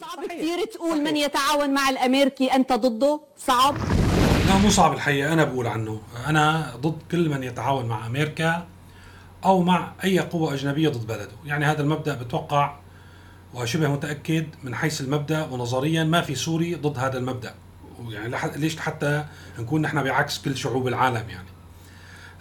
صعب 0.00 0.26
كثير 0.26 0.64
تقول 0.64 1.04
من 1.04 1.16
يتعاون 1.16 1.74
مع 1.74 1.90
الأمريكي. 1.90 2.46
أنت 2.46 2.72
ضده؟ 2.72 3.20
صعب؟ 3.36 3.76
لا 4.48 4.56
مو 4.58 4.70
صعب 4.70 4.92
الحقيقة. 4.92 5.32
أنا 5.32 5.44
بقول 5.44 5.66
عنه. 5.66 6.00
أنا 6.26 6.72
ضد 6.76 6.98
كل 7.10 7.28
من 7.28 7.42
يتعاون 7.42 7.86
مع 7.86 8.06
أمريكا 8.06 8.66
أو 9.44 9.62
مع 9.62 9.92
أي 10.04 10.18
قوة 10.18 10.54
أجنبية 10.54 10.88
ضد 10.88 11.06
بلده. 11.06 11.32
يعني 11.44 11.64
هذا 11.64 11.82
المبدأ 11.82 12.14
بتوقع 12.14 12.76
وشبه 13.54 13.88
متأكد 13.88 14.46
من 14.62 14.74
حيث 14.74 15.00
المبدأ 15.00 15.44
ونظريا 15.44 16.04
ما 16.04 16.22
في 16.22 16.34
سوري 16.34 16.74
ضد 16.74 16.98
هذا 16.98 17.18
المبدأ. 17.18 17.54
يعني 18.08 18.36
ليش 18.56 18.76
حتى 18.76 19.24
نكون 19.58 19.82
نحن 19.82 20.02
بعكس 20.02 20.38
كل 20.38 20.56
شعوب 20.56 20.88
العالم 20.88 21.30
يعني؟ 21.30 21.48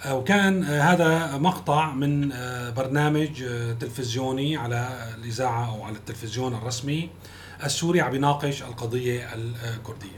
آه، 0.05 0.15
وكان 0.15 0.63
آه، 0.63 0.81
هذا 0.81 1.37
مقطع 1.37 1.91
من 1.91 2.31
آه، 2.31 2.69
برنامج 2.69 3.43
تلفزيوني 3.79 4.57
على 4.57 5.11
الإذاعة 5.17 5.75
أو 5.75 5.83
على 5.83 5.95
التلفزيون 5.95 6.53
الرسمي. 6.53 7.09
السوري 7.63 8.01
عم 8.01 8.11
بيناقش 8.11 8.63
القضية 8.63 9.29
الكردية. 9.35 10.18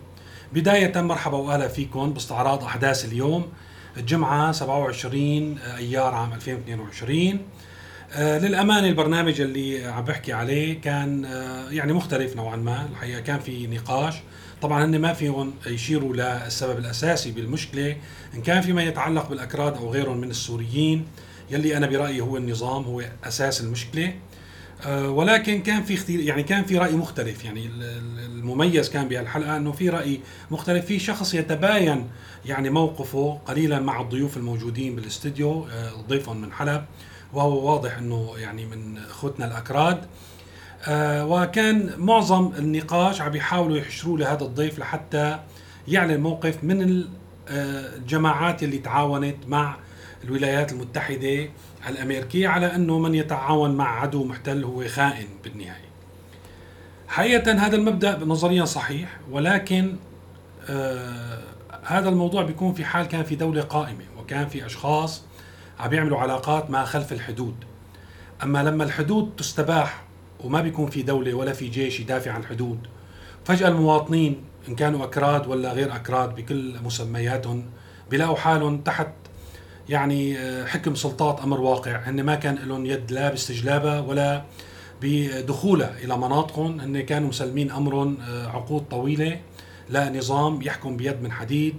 بداية 0.53 1.01
مرحبا 1.01 1.37
وأهلا 1.37 1.67
فيكم 1.67 2.13
باستعراض 2.13 2.63
أحداث 2.63 3.05
اليوم. 3.05 3.47
الجمعة 3.97 4.51
27 4.51 5.57
أيار 5.57 6.15
عام 6.15 6.33
2022 6.33 7.39
للأمانة 8.17 8.87
البرنامج 8.87 9.41
اللي 9.41 9.85
عم 9.85 10.03
بحكي 10.03 10.33
عليه 10.33 10.81
كان 10.81 11.23
يعني 11.71 11.93
مختلف 11.93 12.35
نوعا 12.35 12.55
ما. 12.55 12.87
الحقيقة 12.91 13.19
كان 13.21 13.39
في 13.39 13.67
نقاش. 13.67 14.15
طبعا 14.61 14.85
هن 14.85 15.01
ما 15.01 15.13
فيهم 15.13 15.53
يشيروا 15.67 16.13
للسبب 16.15 16.77
الأساسي 16.77 17.31
بالمشكلة. 17.31 17.97
إن 18.33 18.41
كان 18.41 18.61
فيما 18.61 18.83
يتعلق 18.83 19.29
بالأكراد 19.29 19.77
أو 19.77 19.89
غيرهم 19.91 20.17
من 20.17 20.29
السوريين 20.29 21.07
يلي 21.51 21.77
أنا 21.77 21.87
برأيي 21.87 22.21
هو 22.21 22.37
النظام 22.37 22.83
هو 22.83 23.03
أساس 23.23 23.61
المشكلة. 23.61 24.05
أه 24.05 24.13
ولكن 24.87 25.61
كان 25.61 25.83
في 25.83 25.93
اختيار 25.93 26.19
يعني 26.19 26.43
كان 26.43 26.63
في 26.63 26.77
رأي 26.77 26.95
مختلف. 26.95 27.45
يعني 27.45 27.69
المميز 28.25 28.89
كان 28.89 29.07
بهالحلقه 29.07 29.57
إنه 29.57 29.71
في 29.71 29.89
رأي 29.89 30.19
مختلف. 30.51 30.85
في 30.85 30.99
شخص 30.99 31.33
يتباين 31.33 32.07
يعني 32.45 32.69
موقفه 32.69 33.39
قليلا 33.45 33.79
مع 33.79 34.01
الضيوف 34.01 34.37
الموجودين 34.37 34.95
بالاستديو 34.95 35.67
أه 35.67 35.91
ضيفهم 36.07 36.41
من 36.41 36.51
حلب 36.51 36.85
وهو 37.33 37.71
واضح 37.71 37.97
إنه 37.97 38.33
يعني 38.37 38.65
من 38.65 38.97
أخوتنا 38.97 39.47
الأكراد. 39.47 40.05
آه، 40.87 41.25
وكان 41.25 41.91
معظم 41.97 42.51
النقاش 42.57 43.21
عم 43.21 43.35
يحاولوا 43.35 43.77
يحشروا 43.77 44.17
لهذا 44.17 44.43
الضيف 44.43 44.79
لحتى 44.79 45.39
يعلن 45.87 46.19
موقف 46.19 46.63
من 46.63 47.03
آه، 47.49 47.95
الجماعات 47.95 48.63
اللي 48.63 48.77
تعاونت 48.77 49.35
مع 49.47 49.75
الولايات 50.23 50.71
المتحدة. 50.71 51.49
الأمريكية 51.87 52.47
على 52.47 52.75
أنه 52.75 52.99
من 52.99 53.15
يتعاون 53.15 53.75
مع 53.75 54.01
عدو 54.01 54.23
محتل 54.23 54.63
هو 54.63 54.87
خائن 54.87 55.27
بالنهاية. 55.43 55.89
حقيقة 57.07 57.51
هذا 57.51 57.75
المبدأ 57.75 58.19
نظريا 58.25 58.65
صحيح 58.65 59.19
ولكن 59.31 59.95
آه 60.69 61.39
هذا 61.83 62.09
الموضوع 62.09 62.43
بيكون 62.43 62.73
في 62.73 62.85
حال 62.85 63.05
كان 63.05 63.23
في 63.23 63.35
دولة 63.35 63.61
قائمة 63.61 64.03
وكان 64.19 64.47
في 64.47 64.65
أشخاص 64.65 65.23
عم 65.79 65.93
يعملوا 65.93 66.17
علاقات 66.17 66.69
ما 66.69 66.85
خلف 66.85 67.13
الحدود. 67.13 67.55
أما 68.43 68.63
لما 68.63 68.83
الحدود 68.83 69.31
تستباح 69.37 70.03
وما 70.43 70.61
بيكون 70.61 70.89
في 70.89 71.01
دولة 71.01 71.33
ولا 71.33 71.53
في 71.53 71.67
جيش 71.67 71.99
يدافع 71.99 72.31
عن 72.31 72.41
الحدود 72.41 72.79
فجأة 73.45 73.67
المواطنين 73.67 74.41
إن 74.69 74.75
كانوا 74.75 75.03
أكراد 75.03 75.47
ولا 75.47 75.73
غير 75.73 75.95
أكراد 75.95 76.35
بكل 76.35 76.75
مسمياتهم 76.83 77.65
بيلاقوا 78.09 78.35
حالهم 78.35 78.81
تحت 78.81 79.07
يعني 79.89 80.37
آه، 80.37 80.65
حكم 80.65 80.95
سلطات 80.95 81.39
أمر 81.41 81.61
واقع. 81.61 81.97
هن 81.97 82.23
ما 82.23 82.35
كان 82.35 82.55
لهم 82.55 82.85
يد 82.85 83.11
لا 83.11 83.29
باستجلابها 83.29 83.99
ولا 83.99 84.43
بدخولها 85.01 85.93
إلى 86.03 86.17
مناطقهم. 86.17 86.79
هن 86.79 87.01
كانوا 87.01 87.29
مسلمين 87.29 87.71
أمرهم 87.71 88.17
آه، 88.21 88.47
عقود 88.47 88.85
طويلة 88.91 89.39
لا 89.89 90.09
نظام 90.17 90.61
يحكم 90.61 90.97
بيد 90.97 91.21
من 91.21 91.31
حديد. 91.31 91.75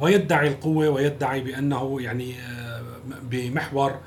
ويدعي 0.00 0.48
القوة 0.48 0.88
ويدعي 0.88 1.40
بأنه 1.40 2.00
يعني 2.00 2.34
آه، 2.40 2.82
بمحور 3.22 3.98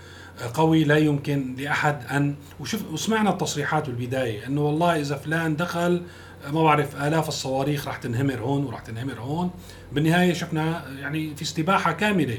قوي 0.53 0.83
لا 0.83 0.97
يمكن 0.97 1.55
لأحد 1.55 2.05
أن 2.11 2.35
وشوف 2.59 2.91
وسمعنا 2.91 3.29
التصريحات 3.29 3.89
بالبداية 3.89 4.47
إنه 4.47 4.61
والله 4.61 4.99
إذا 4.99 5.15
فلان 5.15 5.55
دخل 5.55 6.03
ما 6.51 6.63
بعرف 6.63 6.95
آلاف 6.95 7.27
الصواريخ 7.27 7.87
راح 7.87 7.97
تنهمر 7.97 8.39
هون 8.39 8.63
وراح 8.65 8.79
تنهمر 8.79 9.19
هون. 9.19 9.51
بالنهاية 9.91 10.33
شفنا 10.33 10.83
يعني 10.99 11.35
في 11.35 11.41
استباحة 11.41 11.91
كاملة 11.91 12.37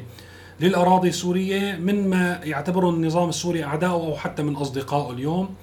للأراضي 0.61 1.09
السورية 1.09 1.77
من 1.77 2.11
ما 2.11 2.41
يعتبره 2.45 2.91
النظام 2.91 3.29
السوري 3.29 3.65
اعدائه 3.65 3.93
أو 3.93 4.17
حتى 4.17 4.43
من 4.43 4.57
أصدقائه 4.57 5.13
اليوم 5.13 5.55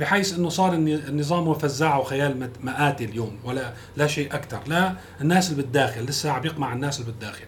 بحيث 0.00 0.34
إنه 0.38 0.48
صار 0.48 0.74
النظام 0.74 1.54
فزاعه 1.54 2.00
وخيال 2.00 2.50
مآتي 2.60 3.04
اليوم 3.04 3.36
ولا 3.44 3.72
لا 3.96 4.06
شيء 4.06 4.34
أكثر 4.34 4.60
لا 4.66 4.94
الناس 5.20 5.50
اللي 5.50 5.62
بالداخل 5.62 6.04
لسه 6.04 6.30
عم 6.30 6.44
يقمع 6.44 6.72
الناس 6.72 7.00
اللي 7.00 7.12
بالداخل. 7.12 7.44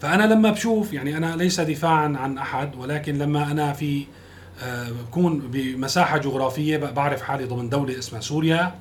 فأنا 0.00 0.22
لما 0.22 0.50
بشوف 0.50 0.92
يعني 0.92 1.16
أنا 1.16 1.36
ليس 1.36 1.60
دفاعا 1.60 2.16
عن 2.16 2.38
أحد 2.38 2.76
ولكن 2.76 3.18
لما 3.18 3.50
أنا 3.50 3.72
في 3.72 4.04
آه، 4.62 4.88
بكون 4.90 5.38
بمساحة 5.38 6.18
جغرافية 6.18 6.76
بعرف 6.76 7.22
حالي 7.22 7.44
ضمن 7.44 7.68
دولة 7.68 7.98
اسمها 7.98 8.20
سوريا. 8.20 8.74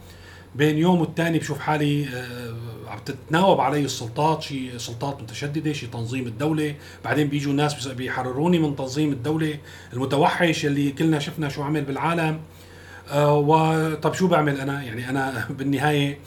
بين 0.56 0.78
يوم 0.78 1.02
والتاني 1.02 1.40
بشوف 1.40 1.60
حالي 1.60 2.08
آه، 2.08 2.54
عم 2.90 3.00
تتناوب 3.06 3.62
علي 3.62 3.86
السلطات 3.86 4.42
شي 4.42 4.80
سلطات 4.80 5.22
متشددة 5.22 5.74
شي 5.74 5.88
تنظيم 5.88 6.28
الدولة. 6.28 6.76
بعدين 7.04 7.28
بيجوا 7.28 7.54
ناس 7.54 7.88
بيحرروني 7.88 8.60
من 8.60 8.76
تنظيم 8.76 9.12
الدولة 9.12 9.58
المتوحش 9.94 10.66
اللي 10.66 10.92
كلنا 10.92 11.20
شفنا 11.20 11.50
شو 11.50 11.64
عمل 11.64 11.82
بالعالم. 11.82 12.40
آه، 13.12 13.38
وطب 13.38 14.14
شو 14.14 14.28
بعمل 14.28 14.60
أنا؟ 14.62 14.84
يعني 14.84 15.10
أنا 15.10 15.46
بالنهاية 15.58 16.20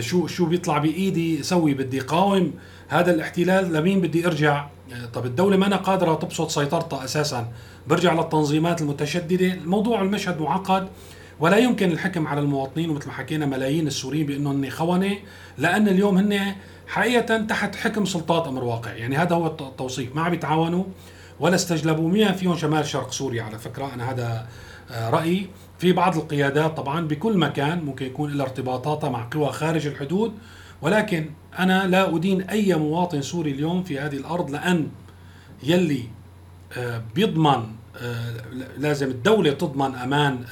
شو 0.00 0.26
شو 0.26 0.46
بيطلع 0.46 0.78
بإيدي؟ 0.78 1.42
سوي 1.42 1.74
بدي 1.74 2.00
قاوم. 2.00 2.52
هذا 2.88 3.14
الاحتلال 3.14 3.72
لمين 3.72 4.00
بدي 4.00 4.26
أرجع؟ 4.26 4.66
طب 5.14 5.26
الدولة 5.26 5.56
ما 5.56 5.66
أنا 5.66 5.76
قادرة 5.76 6.14
تبسط 6.14 6.50
سيطرتها 6.50 7.04
أساسا. 7.04 7.52
برجع 7.86 8.12
للتنظيمات 8.12 8.82
المتشددة. 8.82 9.52
الموضوع 9.52 10.02
المشهد 10.02 10.40
معقد. 10.40 10.88
ولا 11.40 11.56
يمكن 11.56 11.92
الحكم 11.92 12.26
على 12.26 12.40
المواطنين 12.40 12.90
ومثل 12.90 13.06
ما 13.06 13.12
حكينا 13.12 13.46
ملايين 13.46 13.86
السوريين 13.86 14.26
بأنهم 14.26 14.70
خونة 14.70 15.16
لأن 15.58 15.88
اليوم 15.88 16.18
هن 16.18 16.54
حقيقة 16.86 17.38
تحت 17.38 17.76
حكم 17.76 18.04
سلطات 18.04 18.46
أمر 18.46 18.64
واقع. 18.64 18.92
يعني 18.92 19.16
هذا 19.16 19.36
هو 19.36 19.46
التوصيف. 19.46 20.16
ما 20.16 20.22
عم 20.22 20.34
يتعاونوا 20.34 20.84
ولا 21.40 21.54
استجلبوا. 21.54 22.08
مين 22.08 22.32
فيهم 22.32 22.56
شمال 22.56 22.86
شرق 22.86 23.12
سوريا 23.12 23.42
على 23.42 23.58
فكرة. 23.58 23.94
أنا 23.94 24.10
هذا 24.10 24.46
آه، 24.90 25.10
رأيي. 25.10 25.48
في 25.78 25.92
بعض 25.92 26.16
القيادات 26.16 26.76
طبعا 26.76 27.08
بكل 27.08 27.38
مكان 27.38 27.84
ممكن 27.84 28.06
يكون 28.06 28.32
لها 28.32 28.46
ارتباطاتها 28.46 29.10
مع 29.10 29.28
قوى 29.32 29.52
خارج 29.52 29.86
الحدود. 29.86 30.32
ولكن 30.82 31.30
أنا 31.58 31.86
لا 31.86 32.16
أدين 32.16 32.42
أي 32.42 32.74
مواطن 32.74 33.22
سوري 33.22 33.50
اليوم 33.50 33.82
في 33.82 33.98
هذه 33.98 34.16
الأرض 34.16 34.50
لأن 34.50 34.88
يلي 35.62 36.02
آه، 36.76 37.02
بيضمن 37.14 37.66
لازم 38.78 39.08
الدولة 39.10 39.52
تضمن 39.52 39.94
أمان 39.94 40.44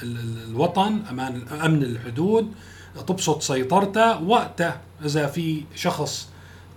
الوطن 0.49 0.99
أمان 1.09 1.41
أمن 1.65 1.83
الحدود 1.83 2.51
تبسط 3.07 3.41
سيطرتها. 3.41 4.19
وقتها 4.19 4.81
إذا 5.05 5.27
في 5.27 5.63
شخص 5.75 6.29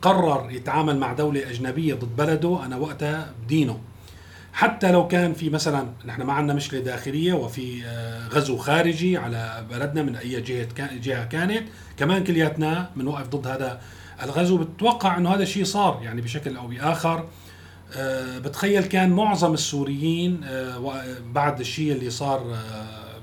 قرر 0.02 0.50
يتعامل 0.50 0.98
مع 0.98 1.12
دولة 1.12 1.50
أجنبية 1.50 1.94
ضد 1.94 2.16
بلده 2.16 2.64
أنا 2.64 2.76
وقتها 2.76 3.32
بدينه. 3.44 3.80
حتى 4.52 4.92
لو 4.92 5.08
كان 5.08 5.34
في 5.34 5.50
مثلا 5.50 5.88
نحن 6.06 6.22
ما 6.22 6.32
عندنا 6.32 6.54
مشكلة 6.54 6.80
داخلية 6.80 7.32
وفي 7.32 7.84
آه، 7.84 8.28
غزو 8.28 8.56
خارجي 8.56 9.16
على 9.16 9.64
بلدنا 9.70 10.02
من 10.02 10.16
أي 10.16 10.40
جهة 10.40 10.68
جهة 10.96 11.24
كانت 11.24 11.68
كمان 11.96 12.24
كلياتنا 12.24 12.90
بنوقف 12.96 13.28
ضد 13.28 13.46
هذا 13.46 13.80
الغزو. 14.22 14.58
بتوقع 14.58 15.16
إنه 15.16 15.34
هذا 15.34 15.42
الشيء 15.42 15.64
صار 15.64 16.00
يعني 16.02 16.20
بشكل 16.20 16.56
أو 16.56 16.66
بآخر. 16.66 17.18
آه، 17.18 17.24
بتخيل 18.38 18.84
كان 18.84 19.10
معظم 19.10 19.54
السوريين 19.54 20.40
آه، 20.44 21.04
بعد 21.32 21.60
الشيء 21.60 21.92
اللي 21.92 22.10
صار 22.10 22.56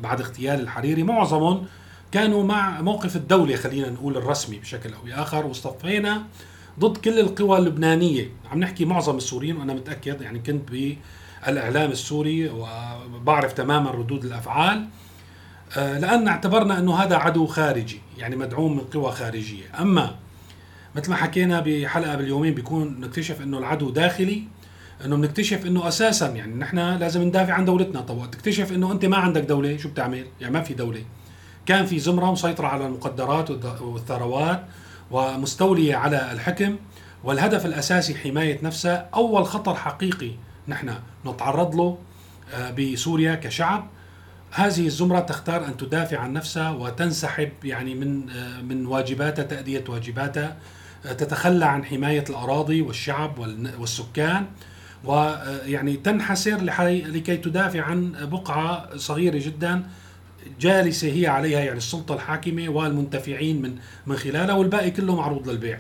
بعد 0.04 0.22
اغتيال 0.22 0.60
الحريري 0.60 1.04
معظمهم 1.04 1.66
كانوا 2.12 2.44
مع 2.44 2.82
موقف 2.82 3.16
الدولة 3.16 3.56
خلينا 3.56 3.90
نقول 3.90 4.18
الرسمي 4.18 4.58
بشكل 4.58 4.94
أو 4.94 5.02
بآخر 5.06 5.46
واصطفينا 5.46 6.24
ضد 6.80 6.98
كل 6.98 7.20
القوى 7.20 7.58
اللبنانية. 7.58 8.30
عم 8.52 8.60
نحكي 8.60 8.86
معظم 8.86 9.18
السوريين 9.18 9.58
وأنا 9.58 9.74
متأكد 9.74 10.22
يعني 10.22 10.40
كنت 10.40 10.70
الاعلام 11.48 11.92
السوري 11.92 12.50
وبعرف 12.50 13.54
تماما 13.54 13.92
ردود 13.92 14.26
الأفعال 14.26 14.88
آه، 15.78 16.00
لأن 16.00 16.28
اعتبرنا 16.28 16.80
إنه 16.80 16.96
هذا 16.96 17.16
عدو 17.16 17.48
خارجي 17.48 18.02
يعني 18.18 18.36
مدعوم 18.36 18.78
من 18.78 18.84
قوى 18.84 19.12
خارجية. 19.12 19.66
أما 19.80 20.16
مثل 20.96 21.10
ما 21.10 21.16
حكينا 21.16 21.64
بحلقة 21.66 22.16
باليومين 22.16 22.54
بيكون 22.54 23.00
نكتشف 23.00 23.42
إنه 23.42 23.58
العدو 23.58 23.90
داخلي 23.90 24.44
إنه 25.06 25.16
بنكتشف 25.16 25.66
إنه 25.66 25.88
أساسا 25.88 26.28
يعني 26.28 26.56
نحن 26.56 26.80
لازم 26.80 27.22
ندافع 27.22 27.54
عن 27.54 27.66
دولتنا. 27.66 28.02
طب 28.02 28.32
تكتشف 28.32 28.72
إنه 28.72 28.92
أنت 28.92 29.06
ما 29.06 29.18
عندك 29.18 29.42
دولة 29.42 29.78
شو 29.78 29.90
بتعمل؟ 29.90 30.26
يعني 30.42 30.54
ما 30.54 30.62
في 30.62 30.74
دولة. 30.74 31.04
كان 31.66 31.86
في 31.86 32.00
زمرة 32.00 32.32
مسيطرة 32.32 32.68
على 32.68 32.86
المقدرات 32.86 33.50
والثروات 33.82 34.66
ومستولية 35.12 35.96
على 35.96 36.32
الحكم 36.32 36.76
والهدف 37.24 37.66
الأساسي 37.66 38.16
حماية 38.16 38.60
نفسها. 38.64 39.10
أول 39.14 39.46
خطر 39.46 39.76
حقيقي 39.76 40.32
نحن 40.68 40.94
نتعرض 41.26 41.76
له 41.76 41.98
آه، 42.54 42.72
بسوريا 42.72 43.36
كشعب. 43.36 43.88
هذه 44.52 44.86
الزمرة 44.86 45.20
تختار 45.20 45.66
أن 45.66 45.78
تدافع 45.78 46.18
عن 46.20 46.34
نفسها 46.34 46.70
وتنسحب 46.72 47.50
يعني 47.64 47.96
من 47.96 48.30
آه، 48.30 48.62
من 48.62 48.86
واجباتها 48.86 49.44
تأدية 49.44 49.84
واجباتها. 49.90 50.58
آه، 51.06 51.14
تتخلى 51.14 51.66
عن 51.66 51.86
حماية 51.86 52.24
الأراضي 52.30 52.82
والشعب 52.82 53.40
والسكان. 53.80 54.46
ويعني 55.04 55.98
تنحسر 55.98 56.62
لكي 56.88 57.38
تدافع 57.38 57.82
عن 57.82 58.14
بقعة 58.32 58.98
صغيرة 58.98 59.38
جدا 59.38 59.84
جالسة 60.60 61.12
هي 61.12 61.28
عليها 61.28 61.60
يعني 61.60 61.78
السلطة 61.78 62.16
الحاكمة 62.16 62.70
والمنتفعين 62.70 63.62
من 63.62 63.76
من 64.08 64.16
خلالها 64.16 64.56
والباقي 64.56 64.92
كله 64.92 65.16
معروض 65.16 65.50
للبيع. 65.50 65.80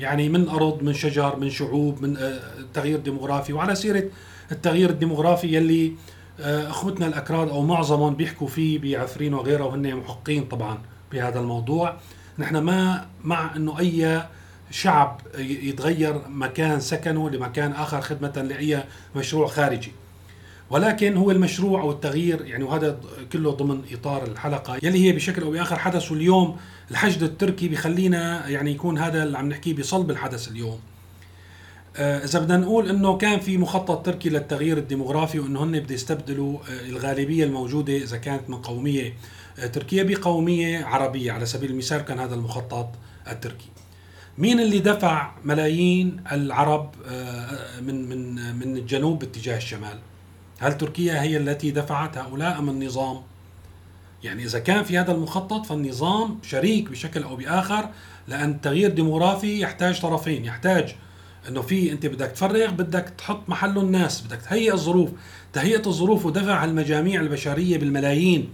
يعني 0.00 0.28
من 0.28 0.48
أرض 0.48 0.82
من 0.82 0.92
شجر 0.94 1.36
من 1.36 1.50
شعوب 1.50 2.02
من 2.02 2.16
آه، 2.16 2.40
تغيير 2.74 2.98
ديموغرافي. 2.98 3.52
وعلى 3.52 3.74
سيرة 3.74 4.04
التغيير 4.52 4.90
الديموغرافي 4.90 5.56
يلي 5.56 5.92
آه، 6.40 6.70
أخوتنا 6.70 7.06
الأكراد 7.06 7.48
أو 7.48 7.62
معظمهم 7.62 8.14
بيحكوا 8.14 8.46
فيه 8.46 8.78
بعفرين 8.78 9.34
وغيره 9.34 9.64
وهن 9.64 9.96
محقين 9.96 10.44
طبعا 10.44 10.78
بهذا 11.12 11.40
الموضوع. 11.40 11.96
نحن 12.38 12.56
ما 12.56 13.06
مع 13.24 13.56
إنه 13.56 13.78
أي 13.78 14.22
شعب 14.70 15.20
يتغير 15.38 16.28
مكان 16.28 16.80
سكنه 16.80 17.30
لمكان 17.30 17.72
آخر 17.72 18.00
خدمة 18.00 18.42
لأي 18.42 18.84
مشروع 19.16 19.46
خارجي. 19.46 19.92
ولكن 20.70 21.16
هو 21.16 21.30
المشروع 21.30 21.80
أو 21.80 21.90
التغيير 21.90 22.44
يعني 22.44 22.64
وهذا 22.64 23.00
كله 23.32 23.50
ضمن 23.50 23.82
إطار 23.92 24.24
الحلقة. 24.26 24.78
يلي 24.82 25.06
هي 25.06 25.12
بشكل 25.12 25.42
أو 25.42 25.50
بآخر 25.50 25.78
حدث 25.78 26.12
اليوم 26.12 26.56
الحشد 26.90 27.22
التركي 27.22 27.68
بخلينا 27.68 28.48
يعني 28.48 28.70
يكون 28.70 28.98
هذا 28.98 29.22
اللي 29.22 29.38
عم 29.38 29.48
نحكيه 29.48 29.74
بصلب 29.74 30.10
الحدث 30.10 30.48
اليوم. 30.48 30.78
آه، 31.96 32.24
إذا 32.24 32.38
بدنا 32.38 32.56
نقول 32.56 32.88
إنه 32.88 33.16
كان 33.16 33.40
في 33.40 33.58
مخطط 33.58 34.06
تركي 34.06 34.28
للتغيير 34.28 34.78
الديموغرافي 34.78 35.38
وإنه 35.38 35.62
هن 35.64 35.80
بده 35.80 35.94
يستبدلوا 35.94 36.58
آه، 36.58 36.88
الغالبية 36.88 37.44
الموجودة 37.44 37.96
إذا 37.96 38.16
كانت 38.16 38.50
من 38.50 38.56
قومية 38.56 39.14
آه، 39.58 39.66
تركية 39.66 40.02
بقومية 40.02 40.84
عربية. 40.84 41.32
على 41.32 41.46
سبيل 41.46 41.70
المثال 41.70 42.00
كان 42.00 42.18
هذا 42.18 42.34
المخطط 42.34 42.88
التركي. 43.30 43.68
مين 44.38 44.60
اللي 44.60 44.78
دفع 44.78 45.30
ملايين 45.44 46.16
العرب 46.32 46.90
من 47.82 48.08
من 48.08 48.34
من 48.58 48.76
الجنوب 48.76 49.18
باتجاه 49.18 49.56
الشمال؟ 49.56 49.98
هل 50.58 50.78
تركيا 50.78 51.22
هي 51.22 51.36
التي 51.36 51.70
دفعت 51.70 52.18
هؤلاء 52.18 52.58
أم 52.58 52.68
النظام؟ 52.68 53.20
يعني 54.24 54.44
إذا 54.44 54.58
كان 54.58 54.84
في 54.84 54.98
هذا 54.98 55.12
المخطط 55.12 55.66
فالنظام 55.66 56.38
شريك 56.42 56.90
بشكل 56.90 57.22
أو 57.22 57.36
بآخر 57.36 57.88
لأن 58.28 58.60
تغيير 58.60 58.90
ديموغرافي 58.90 59.60
يحتاج 59.60 60.00
طرفين. 60.00 60.44
يحتاج 60.44 60.96
إنه 61.48 61.62
في 61.62 61.92
أنت 61.92 62.06
بدك 62.06 62.30
تفرغ 62.30 62.70
بدك 62.70 63.12
تحط 63.18 63.48
محله 63.48 63.80
الناس 63.80 64.20
بدك 64.20 64.42
تهيئ 64.42 64.72
الظروف. 64.72 65.10
تهيئة 65.52 65.86
الظروف 65.86 66.26
ودفع 66.26 66.64
المجاميع 66.64 67.20
البشرية 67.20 67.78
بالملايين. 67.78 68.48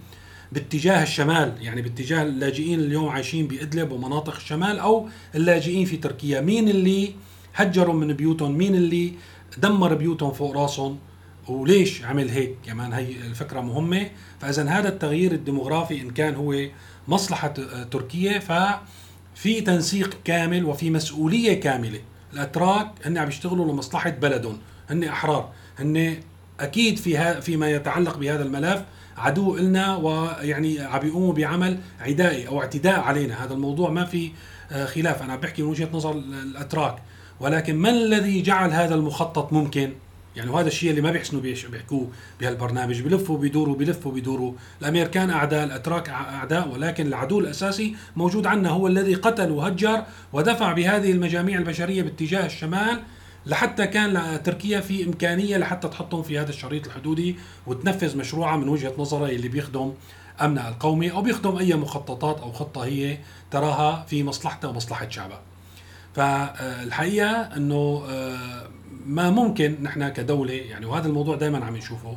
باتجاه 0.52 1.02
الشمال 1.02 1.54
يعني 1.60 1.82
باتجاه 1.82 2.22
اللاجئين 2.22 2.80
اليوم 2.80 3.08
عايشين 3.08 3.46
بإدلب 3.46 3.92
ومناطق 3.92 4.36
الشمال 4.36 4.78
أو 4.78 5.08
اللاجئين 5.34 5.84
في 5.84 5.96
تركيا. 5.96 6.40
مين 6.40 6.68
اللي 6.68 7.14
هجروا 7.54 7.94
من 7.94 8.12
بيوتهم؟ 8.12 8.52
مين 8.52 8.74
اللي 8.74 9.12
دمر 9.58 9.94
بيوتهم 9.94 10.32
فوق 10.32 10.56
راسهم؟ 10.56 10.98
وليش 11.48 12.02
عمل 12.04 12.28
هيك؟ 12.28 12.54
كمان 12.66 12.92
هي 12.92 13.10
الفكرة 13.10 13.60
مهمة. 13.60 14.10
فإذا 14.40 14.68
هذا 14.68 14.88
التغيير 14.88 15.32
الديموغرافي 15.32 16.00
إن 16.00 16.10
كان 16.10 16.34
هو 16.34 16.66
مصلحة 17.08 17.48
تركيا 17.90 18.38
ففي 18.38 19.60
تنسيق 19.60 20.16
كامل 20.24 20.64
وفي 20.64 20.90
مسؤولية 20.90 21.60
كاملة. 21.60 22.00
الأتراك 22.32 22.90
هن 23.04 23.18
عم 23.18 23.28
يشتغلوا 23.28 23.72
لمصلحة 23.72 24.10
بلدهم 24.10 24.58
هن 24.90 25.04
أحرار. 25.04 25.52
هن 25.78 26.16
أكيد 26.60 26.96
في 26.96 27.42
فيما 27.42 27.70
يتعلق 27.70 28.18
بهذا 28.18 28.42
الملف 28.42 28.84
عدو 29.16 29.56
لنا 29.56 29.96
ويعني 29.96 30.80
عم 30.80 31.00
بيقوموا 31.00 31.32
بعمل 31.32 31.78
عدائي 32.00 32.48
أو 32.48 32.60
اعتداء 32.60 33.00
علينا. 33.00 33.44
هذا 33.44 33.54
الموضوع 33.54 33.90
ما 33.90 34.04
في 34.04 34.30
آه، 34.72 34.86
خلاف. 34.86 35.22
أنا 35.22 35.36
بحكي 35.36 35.62
من 35.62 35.68
وجهة 35.68 35.88
نظر 35.92 36.12
الأتراك. 36.12 36.96
ولكن 37.40 37.76
ما 37.76 37.90
الذي 37.90 38.42
جعل 38.42 38.70
هذا 38.70 38.94
المخطط 38.94 39.52
ممكن؟ 39.52 39.92
يعني 40.36 40.50
وهذا 40.50 40.68
الشيء 40.68 40.90
اللي 40.90 41.00
ما 41.00 41.10
بيحسنوا 41.10 41.42
بيحكوه 41.42 42.08
بهالبرنامج. 42.40 43.02
بلفوا 43.02 43.38
بيدوروا 43.38 43.76
بلفوا 43.76 44.12
بيدوروا 44.12 44.52
الأمريكان 44.82 45.30
أعداء 45.30 45.64
الأتراك 45.64 46.08
أعداء. 46.08 46.68
ولكن 46.68 47.06
العدو 47.06 47.40
الأساسي 47.40 47.96
موجود 48.16 48.46
عندنا 48.46 48.70
هو 48.70 48.86
الذي 48.86 49.14
قتل 49.14 49.50
وهجر 49.50 50.02
ودفع 50.32 50.72
بهذه 50.72 51.12
المجاميع 51.12 51.58
البشرية 51.58 52.02
باتجاه 52.02 52.46
الشمال. 52.46 53.00
لحتى 53.46 53.86
كان 53.86 54.42
تركيا 54.42 54.80
في 54.80 55.04
إمكانية 55.04 55.56
لحتى 55.56 55.88
تحطهم 55.88 56.22
في 56.22 56.38
هذا 56.38 56.50
الشريط 56.50 56.86
الحدودي 56.86 57.36
وتنفذ 57.66 58.18
مشروعها 58.18 58.56
من 58.56 58.68
وجهة 58.68 58.92
نظرها 58.98 59.28
اللي 59.28 59.48
بيخدم 59.48 59.92
أمنها 60.40 60.68
القومي 60.68 61.12
أو 61.12 61.22
بيخدم 61.22 61.56
أي 61.56 61.74
مخططات 61.74 62.40
أو 62.40 62.52
خطة 62.52 62.84
هي 62.84 63.18
تراها 63.50 64.04
في 64.08 64.24
مصلحتها 64.24 64.68
ومصلحة 64.68 65.08
شعبها. 65.08 65.40
فالحقيقة 66.14 67.56
إنه 67.56 68.04
آه، 68.08 68.68
ما 69.06 69.30
ممكن 69.30 69.76
نحن 69.82 70.08
كدولة 70.08 70.52
يعني 70.52 70.86
وهذا 70.86 71.08
الموضوع 71.08 71.36
دائما 71.36 71.64
عم 71.64 71.76
نشوفه 71.76 72.16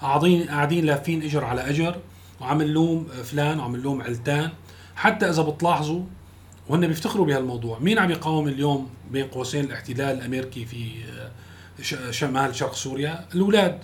قاعدين 0.00 0.48
قاعدين 0.48 0.84
لافين 0.84 1.22
إجر 1.22 1.44
على 1.44 1.70
إجر 1.70 1.96
وعم 2.40 2.62
نلوم 2.62 3.06
فلان 3.24 3.60
وعم 3.60 3.76
نلوم 3.76 4.02
علتان 4.02 4.50
حتى 4.96 5.30
إذا 5.30 5.42
بتلاحظوا 5.42 6.02
وهن 6.68 6.86
بيفتخروا 6.86 7.26
بهالموضوع. 7.26 7.78
مين 7.78 7.98
عم 7.98 8.10
يقاوم 8.10 8.48
اليوم 8.48 8.90
بين 9.10 9.26
قوسين 9.26 9.64
الاحتلال 9.64 10.18
الأمريكي 10.18 10.64
في 10.64 10.90
آه، 11.94 12.10
شمال 12.10 12.54
شرق 12.54 12.74
سوريا؟ 12.74 13.24
الأولاد. 13.34 13.78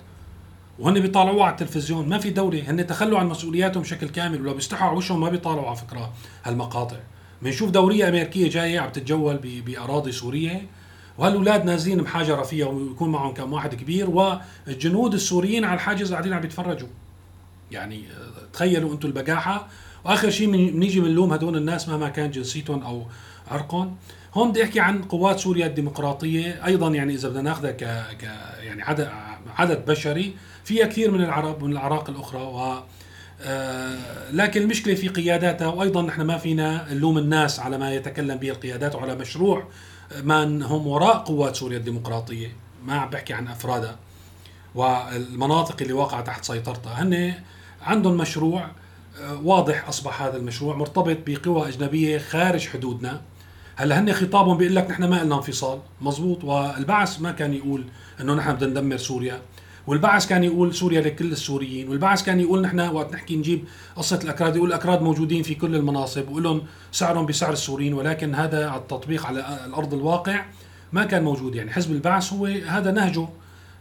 وهن 0.79 0.99
بيطالعوه 0.99 1.43
على 1.43 1.51
التلفزيون. 1.51 2.09
ما 2.09 2.17
في 2.17 2.29
دولة. 2.29 2.71
هن 2.71 2.87
تخلوا 2.87 3.19
عن 3.19 3.27
مسؤولياتهم 3.27 3.83
بشكل 3.83 4.09
كامل. 4.09 4.41
ولو 4.41 4.53
بيستحوا 4.53 4.87
على 4.87 4.97
وشهم 4.97 5.21
ما 5.21 5.29
بيطالعوا 5.29 5.67
على 5.67 5.75
فكرة 5.75 6.13
هالمقاطع. 6.43 6.97
بنشوف 7.41 7.69
دورية 7.69 8.09
أمريكية 8.09 8.49
جاية 8.49 8.79
عم 8.79 8.89
تتجول 8.89 9.37
بأراضي 9.65 10.11
سورية. 10.11 10.67
وهالأولاد 11.17 11.65
نازلين 11.65 12.01
بحاجة 12.01 12.41
فيها 12.41 12.65
ويكون 12.67 13.09
معهم 13.09 13.33
كم 13.33 13.53
واحد 13.53 13.75
كبير. 13.75 14.09
والجنود 14.09 15.13
السوريين 15.13 15.63
على 15.63 15.75
الحاجز 15.75 16.11
قاعدين 16.11 16.33
عم 16.33 16.43
يتفرجوا 16.43 16.89
يعني 17.71 18.03
آه، 18.07 18.45
تخيلوا 18.53 18.93
أنتم 18.93 19.07
البجاحة. 19.07 19.67
وآخر 20.05 20.29
شيء 20.29 20.51
بنيجي 20.51 20.99
بنلوم 20.99 21.33
هدول 21.33 21.57
الناس 21.57 21.89
مهما 21.89 22.09
كان 22.09 22.31
جنسيتهم 22.31 22.83
أو 22.83 23.05
عرقهم. 23.47 23.95
هون 24.33 24.51
بدي 24.51 24.63
أحكي 24.63 24.79
عن 24.79 25.03
قوات 25.03 25.39
سوريا 25.39 25.65
الديمقراطية. 25.65 26.65
أيضا 26.65 26.89
يعني 26.89 27.13
إذا 27.13 27.29
بدنا 27.29 27.41
ناخذها 27.41 27.71
ك... 27.71 27.83
ك 28.21 28.23
يعني 28.63 28.83
عدد 28.83 29.09
عدد 29.57 29.85
بشري 29.85 30.35
فيها 30.63 30.85
كثير 30.85 31.11
من 31.11 31.23
العرب 31.23 31.63
ومن 31.63 31.71
الاعراق 31.71 32.09
الأخرى 32.09 32.41
و 32.41 32.83
آه 33.41 34.31
لكن 34.31 34.61
المشكلة 34.61 34.95
في 34.95 35.07
قياداتها 35.07 35.67
وأيضا 35.67 36.01
نحن 36.01 36.21
ما 36.21 36.37
فينا 36.37 36.93
نلوم 36.93 37.17
الناس 37.17 37.59
على 37.59 37.77
ما 37.77 37.93
يتكلم 37.93 38.37
به 38.37 38.49
القيادات 38.49 38.95
وعلى 38.95 39.15
مشروع 39.15 39.67
من 40.23 40.63
هم 40.63 40.87
وراء 40.87 41.17
قوات 41.17 41.55
سوريا 41.55 41.77
الديمقراطية. 41.77 42.55
ما 42.85 42.95
عم 42.95 43.09
بحكي 43.09 43.33
عن 43.33 43.47
أفرادها 43.47 43.95
والمناطق 44.75 45.77
اللي 45.81 45.93
واقعة 45.93 46.21
تحت 46.21 46.45
سيطرتها. 46.45 47.03
هن 47.03 47.33
عندهم 47.81 48.17
مشروع 48.17 48.67
واضح 49.43 49.87
أصبح 49.87 50.21
هذا 50.21 50.37
المشروع 50.37 50.75
مرتبط 50.75 51.17
بقوى 51.27 51.67
أجنبية 51.67 52.17
خارج 52.17 52.67
حدودنا. 52.67 53.21
هلأ 53.75 53.99
هن 53.99 54.13
خطابهم 54.13 54.57
بيقول 54.57 54.75
لك 54.75 54.91
نحن 54.91 55.03
ما 55.03 55.23
لنا 55.23 55.35
انفصال. 55.35 55.79
مزبوط. 56.01 56.43
والبعث 56.43 57.21
ما 57.21 57.31
كان 57.31 57.53
يقول 57.53 57.83
إنه 58.21 58.33
نحن 58.33 58.53
بدنا 58.53 58.69
ندمر 58.69 58.97
سوريا. 58.97 59.41
والبعث 59.87 60.27
كان 60.27 60.43
يقول 60.43 60.75
سوريا 60.75 61.01
لكل 61.01 61.31
السوريين. 61.31 61.89
والبعث 61.89 62.23
كان 62.23 62.39
يقول 62.39 62.61
نحن 62.61 62.79
وقت 62.79 63.13
نحكي 63.13 63.35
نجيب 63.35 63.63
قصة 63.95 64.19
الأكراد 64.23 64.55
يقول 64.55 64.69
الأكراد 64.69 65.01
موجودين 65.01 65.43
في 65.43 65.55
كل 65.55 65.75
المناصب. 65.75 66.29
وقول 66.29 66.61
سعرهم 66.91 67.25
بسعر 67.25 67.53
السوريين. 67.53 67.93
ولكن 67.93 68.35
هذا 68.35 68.75
التطبيق 68.75 69.25
على 69.25 69.59
الأرض 69.65 69.93
الواقع 69.93 70.45
ما 70.93 71.05
كان 71.05 71.23
موجود. 71.23 71.55
يعني 71.55 71.71
حزب 71.71 71.91
البعث 71.91 72.33
هو 72.33 72.45
هذا 72.45 72.91
نهجه. 72.91 73.27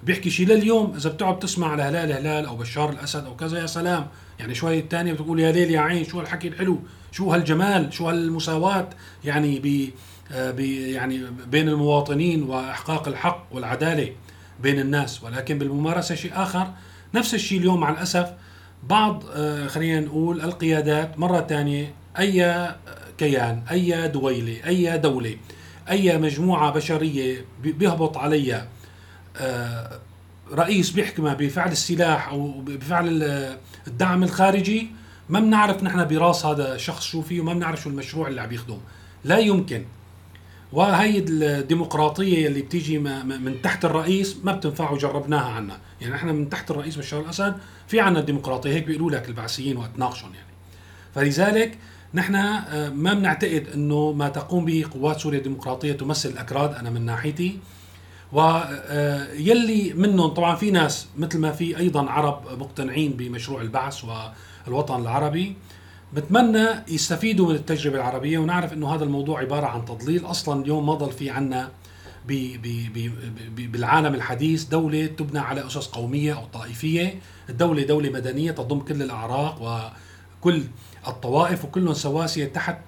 بيحكي 0.05 0.31
شيء 0.31 0.47
لليوم 0.47 0.95
إذا 0.97 1.11
بتقعد 1.11 1.39
تسمع 1.39 1.73
على 1.73 1.83
هلال 1.83 2.13
هلال 2.13 2.47
أو 2.47 2.57
بشار 2.57 2.91
الأسد 2.91 3.25
أو 3.25 3.37
كذا 3.37 3.59
يا 3.59 3.67
سلام. 3.67 4.07
يعني 4.39 4.55
شوي 4.55 4.79
الثانية 4.79 5.13
بتقول 5.13 5.41
يا 5.41 5.53
ليل 5.53 5.71
يا 5.71 5.81
عين 5.81 6.05
شو 6.05 6.21
هالحكي 6.21 6.49
الحلو؟ 6.49 6.79
شو 7.13 7.33
هالجمال؟ 7.33 7.93
شو 7.93 8.09
هالمساواة؟ 8.09 8.91
يعني 9.25 9.59
ب 9.61 9.91
يعني 10.61 11.21
بين 11.47 11.69
المواطنين 11.69 12.43
وأحقاق 12.43 13.09
الحق 13.09 13.47
والعدالة 13.53 14.13
بين 14.61 14.81
الناس. 14.81 15.25
ولكن 15.25 15.59
بالممارسة 15.59 16.15
شيء 16.15 16.33
آخر 16.35 16.71
نفس 17.15 17.35
الشيء 17.35 17.59
اليوم 17.59 17.81
مع 17.81 17.91
الأسف 17.91 18.33
بعض 18.89 19.25
آه، 19.35 19.67
خلينا 19.67 20.01
نقول 20.01 20.41
القيادات 20.41 21.19
مرة 21.19 21.41
ثانية 21.41 21.95
أي 22.19 22.69
كيان 23.19 23.63
أي 23.71 24.09
دويلة 24.09 24.67
أي 24.67 24.99
دولة 24.99 25.37
أي 25.91 26.19
مجموعة 26.19 26.71
بشرية 26.71 27.45
بيهبط 27.63 28.17
عليها 28.17 28.59
آه، 28.59 28.84
رئيس 30.53 30.91
بيحكمها 30.91 31.35
بفعل 31.35 31.73
السلاح 31.73 32.29
أو 32.29 32.61
بفعل 32.61 33.23
الدعم 33.87 34.23
الخارجي 34.23 34.89
ما 35.29 35.41
بنعرف 35.41 35.83
نحن 35.83 36.05
براس 36.05 36.47
هذا 36.47 36.75
الشخص 36.75 37.05
شو 37.05 37.23
فيه 37.23 37.41
وما 37.41 37.55
بنعرف 37.55 37.83
شو 37.83 37.91
المشروع 37.91 38.29
اللي 38.29 38.41
عم 38.41 38.53
يخدم 38.53 38.79
لا 39.25 39.39
يمكن. 39.39 39.85
وهي 40.73 41.25
الديمقراطية 41.29 42.47
اللي 42.47 42.63
بتيجي 42.63 42.99
من 42.99 43.63
تحت 43.63 43.85
الرئيس 43.85 44.37
ما 44.45 44.53
بتنفع 44.53 44.91
وجربناها 44.91 45.51
عنا. 45.51 45.79
يعني 46.01 46.15
إحنا 46.15 46.33
من 46.33 46.49
تحت 46.49 46.71
الرئيس 46.71 46.97
بشار 46.97 47.21
الأسد 47.21 47.55
في 47.89 48.01
عنا 48.01 48.19
الديمقراطية. 48.19 48.71
هيك 48.71 48.85
بيقولوا 48.85 49.11
لك 49.11 49.29
البعثيين 49.29 49.77
وقت 49.77 49.91
ناقشهم 49.97 50.35
يعني. 50.35 50.47
فلذلك 51.15 51.79
نحن 52.15 52.35
آه، 52.35 52.89
ما 52.89 53.15
بنعتقد 53.15 53.69
إنه 53.75 54.13
ما 54.13 54.29
تقوم 54.29 54.65
به 54.65 54.85
قوات 54.95 55.21
سوريا 55.21 55.39
الديمقراطية 55.39 55.93
تمثل 55.93 56.29
الأكراد 56.29 56.75
أنا 56.75 56.91
من 56.91 57.05
ناحيتي. 57.07 57.59
ويلي 58.35 59.91
آه، 59.91 59.95
منهم 59.95 60.29
طبعا 60.29 60.57
في 60.57 60.71
ناس 60.71 61.07
مثل 61.19 61.39
ما 61.39 61.53
في 61.53 61.79
أيضا 61.79 62.11
عرب 62.11 62.61
مقتنعين 62.61 63.13
بمشروع 63.13 63.63
البعث 63.63 64.05
والوطن 64.67 65.01
العربي. 65.01 65.57
بتمنى 66.15 66.67
يستفيدوا 66.89 67.49
من 67.49 67.55
التجربة 67.55 67.97
العربية 67.97 68.39
ونعرف 68.39 68.73
إنه 68.73 68.95
هذا 68.95 69.05
الموضوع 69.05 69.41
عبارة 69.41 69.67
عن 69.67 69.85
تضليل. 69.85 70.27
أصلا 70.27 70.63
اليوم 70.63 70.87
ما 70.87 70.95
ضل 70.95 71.13
في 71.13 71.31
عنا 71.31 71.71
بي 72.27 72.59
بي 72.59 72.89
بي 72.89 73.13
بي 73.57 73.67
بالعالم 73.67 74.15
الحديث 74.15 74.65
دولة 74.65 75.07
تبنى 75.07 75.39
على 75.39 75.67
أسس 75.67 75.87
قومية 75.87 76.33
أو 76.37 76.45
طائفية. 76.53 77.21
الدولة 77.49 77.83
دولة 77.83 78.11
مدنية 78.11 78.51
تضم 78.51 78.81
كل 78.81 79.03
الأعراق 79.03 79.63
وكل 80.41 80.63
الطوائف 81.09 81.65
وكلهم 81.65 81.95
سواسية 81.95 82.45
تحت 82.45 82.79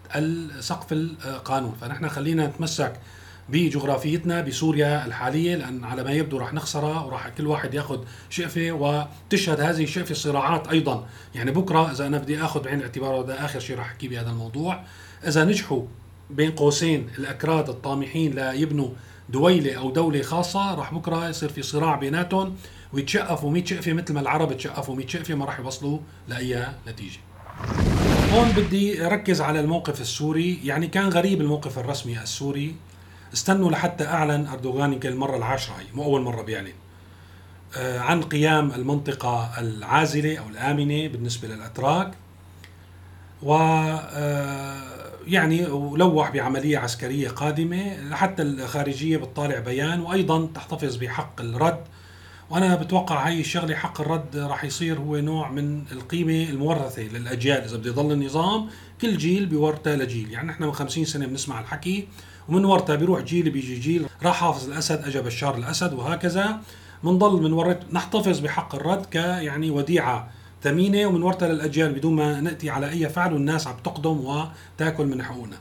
سقف 0.61 0.93
القانون. 0.93 1.75
فنحن 1.81 2.09
خلينا 2.09 2.47
نتمسك 2.47 3.01
بجغرافيتنا 3.49 4.41
بسوريا 4.41 5.07
الحالية 5.07 5.55
لأن 5.55 5.85
على 5.85 6.05
ما 6.05 6.13
يبدو 6.13 6.39
راح 6.39 6.55
نخسرها 6.55 7.01
وراح 7.01 7.29
كل 7.29 7.47
واحد 7.47 7.75
ياخذ 7.75 8.05
شقفة 8.31 8.73
وتشهد 8.73 9.61
هذه 9.61 9.83
الشقفة 9.83 10.15
صراعات 10.15 10.69
أيضا. 10.69 11.07
يعني 11.35 11.51
بكرة 11.51 11.91
إذا 11.91 12.07
أنا 12.07 12.19
بدي 12.19 12.41
آخذ 12.45 12.63
بعين 12.63 12.79
الاعتبار 12.79 13.15
وهذا 13.15 13.45
آخر 13.45 13.61
شيء 13.61 13.77
راح 13.77 13.87
أحكي 13.87 14.09
بهذا 14.09 14.31
الموضوع. 14.31 14.83
إذا 15.27 15.45
نجحوا 15.45 15.83
بين 16.31 16.51
قوسين 16.51 17.09
الأكراد 17.19 17.69
الطامحين 17.69 18.35
ليبنوا 18.35 18.89
دويلة 19.29 19.75
أو 19.75 19.91
دولة 19.91 20.23
خاصة 20.23 20.75
راح 20.75 20.95
بكرة 20.95 21.29
يصير 21.29 21.49
في 21.49 21.63
صراع 21.63 21.97
بيناتهم. 21.97 22.57
ويتشقفوا 22.93 23.51
100 23.51 23.65
شقفة 23.65 23.93
مثل 23.93 24.15
ما 24.15 24.21
العرب 24.21 24.57
تشقفوا 24.57 24.97
100 24.97 25.07
شقفة 25.07 25.35
ما 25.35 25.45
راح 25.45 25.59
يوصلوا 25.59 25.99
لأي 26.29 26.67
نتيجة. 26.89 27.19
هون 28.33 28.49
بدي 28.49 29.07
اركز 29.07 29.41
على 29.41 29.61
الموقف 29.61 30.01
السوري، 30.01 30.59
يعني 30.65 30.87
كان 30.87 31.09
غريب 31.09 31.41
الموقف 31.41 31.79
الرسمي 31.79 32.23
السوري. 32.23 32.75
استنوا 33.33 33.71
لحتى 33.71 34.07
أعلن 34.07 34.47
أردوغان 34.47 34.93
يمكن 34.93 35.09
المرة 35.09 35.37
العاشرة 35.37 35.75
هي 35.75 35.85
مو 35.95 36.05
أول 36.05 36.23
مرة 36.23 36.43
بيعلن. 36.43 36.73
آه، 37.77 37.99
عن 37.99 38.23
قيام 38.23 38.71
المنطقة 38.71 39.51
العازلة 39.59 40.37
أو 40.37 40.49
الآمنة 40.49 41.09
بالنسبة 41.09 41.49
للأتراك. 41.49 42.15
و 43.43 43.55
آه، 43.55 44.83
يعني 45.27 45.67
ولوح 45.67 46.31
بعملية 46.31 46.79
عسكرية 46.79 47.29
قادمة 47.29 48.01
لحتى 48.01 48.43
الخارجية 48.43 49.17
بتطالع 49.17 49.59
بيان 49.59 50.01
وأيضا 50.01 50.47
تحتفظ 50.55 50.97
بحق 50.97 51.41
الرد. 51.41 51.85
وأنا 52.51 52.75
بتوقع 52.75 53.27
هاي 53.27 53.41
الشغلة 53.41 53.75
حق 53.75 54.01
الرد 54.01 54.37
راح 54.37 54.65
يصير 54.65 54.99
هو 54.99 55.17
نوع 55.17 55.51
من 55.51 55.83
القيمة 55.93 56.51
المورثة 56.51 57.03
للأجيال. 57.03 57.63
إذا 57.65 57.77
بده 57.77 57.91
يضل 57.91 58.13
النظام 58.13 58.69
كل 59.01 59.17
جيل 59.17 59.47
بيورثه 59.47 59.95
لجيل. 59.95 60.31
يعني 60.33 60.49
نحن 60.49 60.65
من 60.65 60.73
50 60.73 61.05
سنة 61.05 61.27
بنسمع 61.27 61.61
الحكي. 61.61 62.09
ومن 62.49 62.65
ورثه 62.65 62.95
بيروح 62.95 63.21
جيل 63.21 63.51
بيجي 63.51 63.79
جيل. 63.79 64.07
راح 64.23 64.41
حافظ 64.41 64.71
الأسد 64.71 65.05
اجى 65.05 65.21
بشار 65.21 65.57
الأسد 65.57 65.93
وهكذا. 65.93 66.61
بنضل 67.05 67.43
من 67.43 67.53
ورث 67.53 67.77
نحتفظ 67.93 68.41
بحق 68.41 68.75
الرد 68.75 69.07
ك 69.07 69.15
يعني 69.15 69.71
وديعة 69.71 70.31
ثمينة. 70.63 71.07
ومن 71.07 71.23
ورثه 71.23 71.49
للأجيال 71.49 71.93
بدون 71.93 72.15
ما 72.15 72.41
نأتي 72.41 72.71
على 72.71 72.91
أي 72.91 73.09
فعل 73.09 73.33
والناس 73.33 73.67
عم 73.67 73.77
تقدم 73.85 74.21
وتأكل 74.21 75.07
من 75.07 75.23
حقوقنا. 75.23 75.57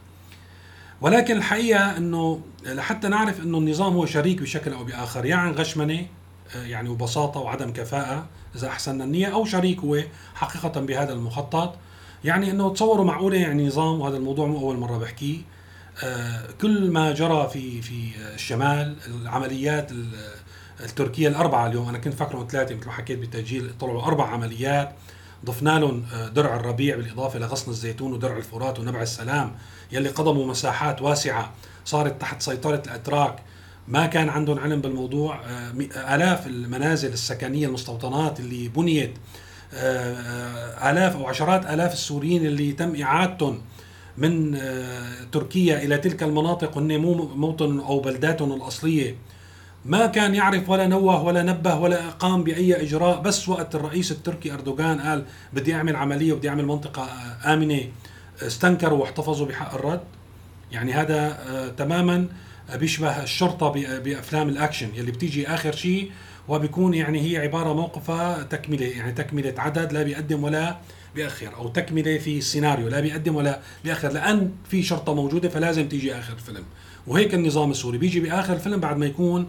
ولكن 1.01 1.37
الحقيقة 1.37 1.97
إنه 1.97 2.41
لحتى 2.65 3.07
نعرف 3.07 3.41
إنه 3.41 3.57
النظام 3.57 3.93
هو 3.93 4.05
شريك 4.05 4.41
بشكل 4.41 4.73
أو 4.73 4.83
بآخر. 4.83 5.25
يا 5.25 5.35
عن 5.35 5.51
غشمنة 5.51 6.05
آه، 6.55 6.63
يعني 6.63 6.89
وبساطة 6.89 7.39
وعدم 7.39 7.73
كفاءة 7.73 8.25
إذا 8.55 8.67
احسننا 8.67 9.03
النية 9.03 9.27
أو 9.27 9.45
شريك 9.45 9.79
هو 9.79 10.01
حقيقة 10.35 10.81
بهذا 10.81 11.13
المخطط. 11.13 11.75
يعني 12.23 12.51
إنه 12.51 12.69
تصوروا 12.69 13.05
معقولة 13.05 13.37
يعني 13.37 13.67
نظام 13.67 14.01
وهذا 14.01 14.17
الموضوع 14.17 14.47
مو 14.47 14.59
أول 14.59 14.77
مرة 14.77 14.97
بحكيه. 14.97 15.37
كل 16.61 16.91
ما 16.91 17.11
جرى 17.11 17.49
في 17.53 17.81
في 17.81 18.11
الشمال 18.33 18.95
العمليات 19.07 19.91
التركية 20.79 21.27
الأربعة 21.27 21.67
اليوم 21.67 21.89
أنا 21.89 21.97
كنت 21.97 22.13
فاكرهم 22.13 22.47
ثلاثة 22.51 22.75
مثل 22.75 22.85
ما 22.85 22.91
حكيت 22.91 23.19
بالتسجيل 23.19 23.71
طلعوا 23.79 24.03
أربع 24.03 24.27
عمليات 24.27 24.95
ضفنا 25.45 25.79
لهم 25.79 26.05
آه، 26.13 26.27
درع 26.27 26.55
الربيع 26.55 26.95
بالإضافة 26.95 27.39
لغصن 27.39 27.71
الزيتون 27.71 28.13
ودرع 28.13 28.37
الفرات 28.37 28.79
ونبع 28.79 29.01
السلام 29.01 29.55
يلي 29.91 30.09
قضموا 30.09 30.45
مساحات 30.45 31.01
واسعة 31.01 31.53
صارت 31.85 32.21
تحت 32.21 32.41
سيطرة 32.41 32.83
الأتراك. 32.87 33.39
ما 33.87 34.05
كان 34.05 34.29
عندهم 34.29 34.59
علم 34.59 34.81
بالموضوع 34.81 35.39
آه، 35.45 36.15
آلاف 36.15 36.47
المنازل 36.47 37.13
السكنية 37.13 37.67
المستوطنات 37.67 38.39
اللي 38.39 38.67
بنيت 38.67 39.13
آلاف 40.83 41.15
أو 41.15 41.27
عشرات 41.27 41.65
آلاف 41.65 41.93
السوريين 41.93 42.45
اللي 42.45 42.71
تم 42.71 43.01
إعادتهم. 43.01 43.61
من 44.17 44.55
آه، 44.55 45.23
تركيا 45.31 45.83
إلى 45.83 45.97
تلك 45.97 46.23
المناطق 46.23 46.77
هن 46.77 46.97
مو 46.97 47.13
موطن 47.35 47.79
أو 47.79 47.99
بلداتهم 47.99 48.53
الأصلية. 48.53 49.15
ما 49.85 50.05
كان 50.05 50.35
يعرف 50.35 50.69
ولا 50.69 50.87
نوه 50.87 51.23
ولا 51.23 51.43
نبه 51.43 51.75
ولا 51.75 52.09
قام 52.09 52.43
بأي 52.43 52.81
إجراء 52.81 53.21
بس 53.21 53.49
وقت 53.49 53.75
الرئيس 53.75 54.11
التركي 54.11 54.53
أردوغان 54.53 54.99
قال 54.99 55.25
بدي 55.53 55.75
أعمل 55.75 55.95
عملية 55.95 56.33
وبدي 56.33 56.49
أعمل 56.49 56.65
منطقة 56.65 57.03
آه، 57.03 57.53
آمنة 57.53 57.81
استنكروا 58.41 58.99
واحتفظوا 58.99 59.47
بحق 59.47 59.73
الرد. 59.73 60.01
يعني 60.71 60.93
هذا 60.93 61.37
آه، 61.49 61.67
تماما 61.67 62.27
بيشبه 62.75 63.23
الشرطة 63.23 63.69
بأفلام 63.99 64.49
الأكشن. 64.49 64.89
يلي 64.95 65.11
بتيجي 65.11 65.47
آخر 65.47 65.71
شيء 65.75 66.11
وبيكون 66.47 66.93
يعني 66.93 67.21
هي 67.21 67.37
عبارة 67.37 67.73
موقفها 67.73 68.43
تكملة 68.43 68.85
يعني 68.85 69.11
تكملة 69.11 69.53
عدد 69.57 69.93
لا 69.93 70.03
بيقدم 70.03 70.43
ولا 70.43 70.77
بيأخر 71.15 71.55
أو 71.55 71.67
تكملة 71.67 72.17
في 72.17 72.37
السيناريو 72.37 72.87
لا 72.87 72.99
بيقدم 72.99 73.35
ولا 73.35 73.59
بيأخر 73.83 74.11
لأن 74.11 74.51
في 74.69 74.83
شرطة 74.83 75.13
موجودة 75.13 75.49
فلازم 75.49 75.87
تيجي 75.87 76.15
آخر 76.15 76.33
الفيلم 76.33 76.63
وهيك 77.07 77.33
النظام 77.33 77.71
السوري 77.71 77.97
بيجي 77.97 78.19
بآخر 78.19 78.53
الفيلم 78.53 78.79
بعد 78.79 78.97
ما 78.97 79.05
يكون 79.05 79.47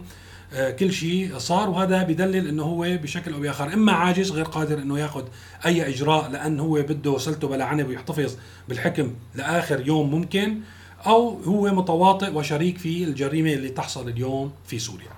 آه، 0.53 0.71
كل 0.71 0.93
شيء 0.93 1.37
صار 1.37 1.69
وهذا 1.69 2.03
بدلل 2.03 2.47
إنه 2.47 2.63
هو 2.63 2.97
بشكل 3.03 3.33
أو 3.33 3.39
بآخر 3.39 3.73
إما 3.73 3.91
عاجز 3.91 4.31
غير 4.31 4.45
قادر 4.45 4.77
إنه 4.77 4.99
ياخذ 4.99 5.23
أي 5.65 5.89
إجراء 5.89 6.31
لأن 6.31 6.59
هو 6.59 6.81
بده 6.81 7.17
سلته 7.17 7.47
بلا 7.47 7.65
عنب 7.65 7.87
ويحتفظ 7.87 8.35
بالحكم 8.69 9.13
لآخر 9.35 9.87
يوم 9.87 10.11
ممكن 10.11 10.59
أو 11.05 11.41
هو 11.43 11.73
متواطئ 11.75 12.33
وشريك 12.33 12.77
في 12.77 13.03
الجريمة 13.03 13.53
اللي 13.53 13.69
تحصل 13.69 14.09
اليوم 14.09 14.51
في 14.67 14.79
سوريا. 14.79 15.09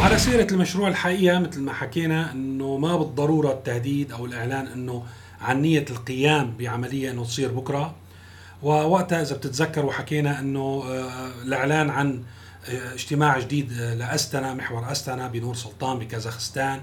على 0.00 0.18
سيرة 0.18 0.46
المشروع 0.52 0.88
الحقيقة 0.88 1.38
مثل 1.38 1.60
ما 1.60 1.72
حكينا 1.72 2.32
إنه 2.32 2.76
ما 2.76 2.96
بالضرورة 2.96 3.52
التهديد 3.52 4.12
أو 4.12 4.26
الإعلان 4.26 4.66
إنه 4.66 5.04
عن 5.40 5.62
نية 5.62 5.84
القيام 5.90 6.54
بعملية 6.58 7.10
أنه 7.10 7.24
تصير 7.24 7.52
بكرة. 7.52 7.94
ووقتها 8.62 9.22
إذا 9.22 9.36
بتتذكروا 9.36 9.92
حكينا 9.92 10.40
أنه 10.40 10.84
آه، 10.86 11.30
الإعلان 11.42 11.90
عن 11.90 12.22
آه، 12.68 12.94
اجتماع 12.94 13.38
جديد 13.38 13.72
آه، 13.72 13.94
لأستنا 13.94 14.54
محور 14.54 14.92
أستنا 14.92 15.28
بنور 15.28 15.54
سلطان 15.54 15.98
بكازاخستان 15.98 16.80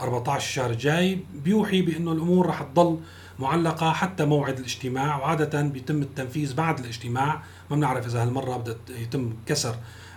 14 0.00 0.36
الشهر 0.36 0.70
الجاي 0.70 1.18
بيوحي 1.34 1.82
بأنه 1.82 2.12
الأمور 2.12 2.46
رح 2.46 2.62
تضل 2.62 3.00
معلقة 3.38 3.92
حتى 3.92 4.24
موعد 4.24 4.58
الاجتماع 4.58 5.18
وعادة 5.18 5.62
بيتم 5.62 6.02
التنفيذ 6.02 6.54
بعد 6.54 6.78
الاجتماع. 6.78 7.42
ما 7.70 7.76
بنعرف 7.76 8.06
إذا 8.06 8.22
هالمرة 8.22 8.56
بدها 8.56 8.76
يتم 8.88 9.32
كسر 9.46 9.76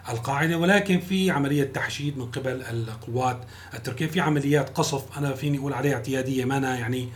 القاعدة 0.10 0.58
ولكن 0.58 1.00
في 1.00 1.31
عملية 1.31 1.63
تحشيد 1.63 2.17
من 2.17 2.25
قبل 2.25 2.62
القوات 2.62 3.41
التركية 3.74 4.08
في 4.08 4.19
عمليات 4.19 4.69
قصف 4.69 5.17
أنا 5.17 5.34
فيني 5.34 5.58
أقول 5.58 5.74
عليها 5.74 5.93
اعتيادية 5.93 6.46
ما 6.46 6.58
أنا 6.58 6.79
يعني 6.79 7.10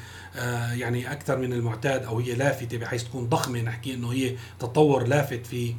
يعني 0.73 1.11
أكثر 1.11 1.37
من 1.37 1.53
المعتاد 1.53 2.03
أو 2.03 2.19
هي 2.19 2.33
لافتة 2.35 2.77
بحيث 2.77 3.03
تكون 3.03 3.29
ضخمة 3.29 3.61
نحكي 3.61 3.93
إنه 3.93 4.11
هي 4.13 4.35
تطور 4.59 5.07
لافت 5.07 5.45
في 5.45 5.73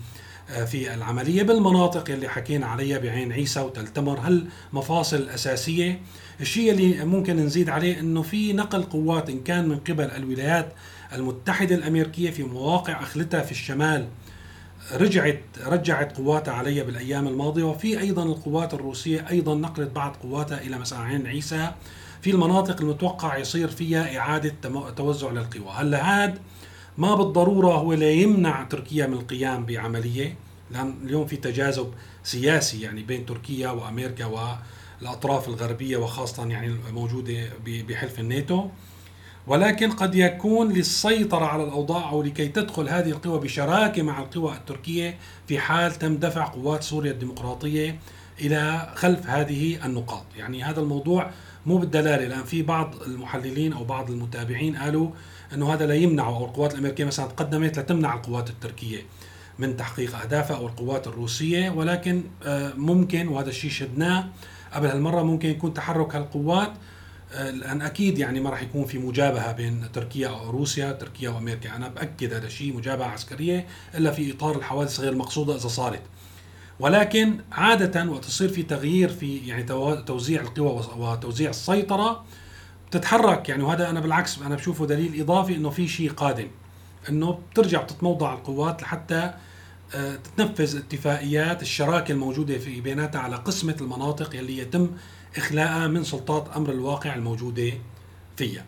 آه 0.51 0.65
في 0.65 0.95
العملية 0.95 1.43
بالمناطق 1.43 2.11
اللي 2.11 2.29
حكينا 2.29 2.67
عليها 2.67 2.99
بعين 2.99 3.33
عيسى 3.33 3.61
وتلتمر 3.61 4.19
هالمفاصل 4.21 5.17
الاساسيه 5.17 6.01
الشيء 6.41 6.71
اللي 6.71 7.05
ممكن 7.05 7.37
نزيد 7.37 7.69
عليه 7.69 8.01
إنه 8.01 8.23
في 8.23 8.53
نقل 8.53 8.83
قوات 8.83 9.31
إن 9.31 9.41
كان 9.41 9.69
من 9.69 9.77
قبل 9.77 10.05
الولايات 10.05 10.73
المتحدة 11.13 11.75
الأمريكية 11.75 12.31
في 12.31 12.43
مواقع 12.43 13.03
أخلتها 13.03 13.41
في 13.43 13.53
الشمال 13.53 14.09
رجعت 14.93 15.41
رجعت 15.67 16.17
قواتها 16.17 16.55
علي 16.55 16.83
بالأيام 16.83 17.29
الماضية. 17.29 17.63
وفي 17.63 18.01
أيضا 18.01 18.23
القوات 18.23 18.75
الروسية 18.75 19.29
أيضا 19.31 19.55
نقلت 19.55 19.91
بعض 19.91 20.17
قواتها 20.17 20.61
إلى 20.61 20.79
مساعين 20.79 21.27
عيسى. 21.27 21.73
في 22.25 22.31
المناطق 22.31 22.81
المتوقع 22.81 23.37
يصير 23.37 23.69
فيها 23.69 24.19
إعادة 24.19 24.55
توزع 24.97 25.31
للقوى، 25.31 25.73
هلا 25.75 26.23
هاد 26.25 26.39
ما 26.99 27.15
بالضرورة 27.15 27.75
هو 27.75 27.93
لا 27.93 28.11
يمنع 28.11 28.63
تركيا 28.63 29.07
من 29.07 29.13
القيام 29.15 29.67
بعملية. 29.67 30.37
لأن 30.71 30.95
اليوم 31.05 31.27
في 31.27 31.37
تجاذب 31.37 31.95
سياسي 32.23 32.81
يعني 32.81 33.03
بين 33.03 33.27
تركيا 33.27 33.71
وأمريكا 33.71 34.25
والأطراف 35.03 35.49
الغربية 35.49 35.97
وخاصة 35.97 36.47
يعني 36.47 36.75
موجوده 36.93 37.49
بحلف 37.67 38.21
الناتو. 38.21 38.69
ولكن 39.47 39.91
قد 39.91 40.15
يكون 40.15 40.73
للسيطرة 40.73 41.45
على 41.45 41.65
الأوضاع 41.65 42.11
أو 42.11 42.23
لكي 42.23 42.49
تدخل 42.49 42.89
هذه 42.89 43.11
القوى 43.11 43.41
بشراكة 43.41 44.03
مع 44.03 44.19
القوى 44.23 44.53
التركية 44.53 45.19
في 45.49 45.59
حال 45.59 45.93
تم 45.93 46.17
دفع 46.17 46.45
قوات 46.45 46.83
سوريا 46.83 47.13
الديمقراطية 47.13 47.99
إلى 48.41 48.93
خلف 48.95 49.27
هذه 49.27 49.87
النقاط. 49.87 50.25
يعني 50.37 50.63
هذا 50.63 50.81
الموضوع 50.81 51.31
مو 51.67 51.79
بالدلالة 51.79 52.27
لأن 52.27 52.45
في 52.45 52.63
بعض 52.63 52.95
المحللين 53.07 53.73
أو 53.73 53.85
بعض 53.85 54.11
المتابعين 54.11 54.77
قالوا 54.77 55.11
أنه 55.55 55.75
هذا 55.75 55.87
لا 55.87 55.95
يمنع 55.95 56.27
أو 56.27 56.45
القوات 56.45 56.73
الأمريكية 56.73 57.05
مثلا 57.05 57.27
تقدمت 57.27 57.79
لتمنع 57.79 58.15
القوات 58.15 58.51
التركية 58.51 59.03
من 59.59 59.77
تحقيق 59.77 60.17
أهدافها 60.17 60.57
أو 60.57 60.67
القوات 60.67 61.07
الروسية 61.07 61.71
ولكن 61.71 62.23
آه، 62.43 62.73
ممكن 62.77 63.29
وهذا 63.29 63.49
الشيء 63.49 63.71
شدناه 63.71 64.29
قبل 64.73 64.87
هالمرة 64.87 65.23
ممكن 65.23 65.49
يكون 65.49 65.75
تحرك 65.75 66.15
هالقوات 66.15 66.73
آه، 67.33 67.51
لأن 67.51 67.83
أكيد 67.83 68.19
يعني 68.19 68.41
ما 68.41 68.51
راح 68.51 68.63
يكون 68.63 68.85
في 68.85 68.99
مجابهة 68.99 69.53
بين 69.53 69.93
تركيا 69.93 70.31
وروسيا، 70.31 70.93
تركيا 70.93 71.31
وأمريكا، 71.31 71.77
أنا 71.77 71.89
بأكد 71.89 72.33
هذا 72.33 72.47
الشيء 72.47 72.77
مجابهة 72.77 73.07
عسكرية 73.07 73.67
إلا 73.95 74.11
في 74.11 74.33
إطار 74.33 74.57
الحوادث 74.57 75.01
غير 75.01 75.13
المقصوده 75.13 75.57
إذا 75.57 75.69
صارت. 75.69 76.03
ولكن 76.81 77.41
عادة 77.53 78.11
وقت 78.11 78.27
يصير 78.27 78.49
في 78.49 78.63
تغيير 78.63 79.09
في 79.09 79.37
يعني 79.37 79.63
توزيع 80.03 80.41
القوى 80.41 80.85
وتوزيع 80.97 81.51
السيطرة 81.51 82.25
بتتحرك. 82.89 83.49
يعني 83.49 83.63
وهذا 83.63 83.91
أنا 83.91 84.01
بالعكس 84.01 84.39
أنا 84.39 84.55
بشوفه 84.55 84.87
دليل 84.87 85.21
إضافي 85.21 85.57
إنه 85.57 85.71
في 85.71 85.89
شيء 85.89 86.11
قادم 86.11 86.49
إنه 87.09 87.39
بترجع 87.53 87.83
بتتموضع 87.83 88.35
القوات 88.35 88.83
لحتى 88.83 89.35
آه، 89.95 90.17
تتنفذ 90.17 90.77
اتفاقيات 90.77 91.63
الشراكة 91.63 92.13
الموجودة 92.13 92.59
في 92.59 92.81
بيناتها 92.81 93.21
على 93.21 93.37
قسمة 93.37 93.77
المناطق 93.81 94.37
يلي 94.37 94.59
يتم 94.59 94.91
إخلاءها 95.37 95.87
من 95.87 96.05
سلطات 96.05 96.49
أمر 96.57 96.71
الواقع 96.71 97.15
الموجودة 97.15 97.73
فيها. 98.37 98.65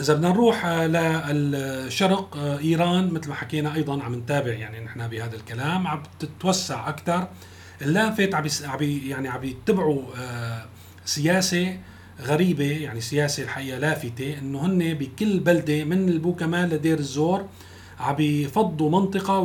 إذا 0.00 0.14
بدنا 0.14 0.28
نروح 0.28 0.66
آه، 0.66 0.86
للشرق 1.32 2.36
آه، 2.36 2.58
إيران 2.58 3.12
مثل 3.12 3.28
ما 3.28 3.34
حكينا 3.34 3.74
أيضا 3.74 4.02
عم 4.02 4.14
نتابع 4.14 4.52
يعني 4.52 4.80
نحن 4.80 5.08
بهذا 5.08 5.36
الكلام 5.36 5.86
عم 5.86 6.02
تتوسع 6.18 6.88
أكثر. 6.88 7.28
اللافت 7.82 8.34
عم 8.34 8.82
يعني 8.82 9.28
عم 9.28 9.44
يتبعوا 9.44 10.02
آه، 10.18 10.64
سياسة 11.04 11.78
غريبة 12.20 12.64
يعني 12.64 13.00
سياسة 13.00 13.42
الحقيقة 13.42 13.78
لافتة 13.78 14.38
إنه 14.38 14.66
هن 14.66 14.94
بكل 14.94 15.40
بلدة 15.40 15.84
من 15.84 16.08
البوكمال 16.08 16.68
لدير 16.70 16.98
الزور 16.98 17.46
عم 18.00 18.20
يفضوا 18.20 18.90
منطقة 18.90 19.38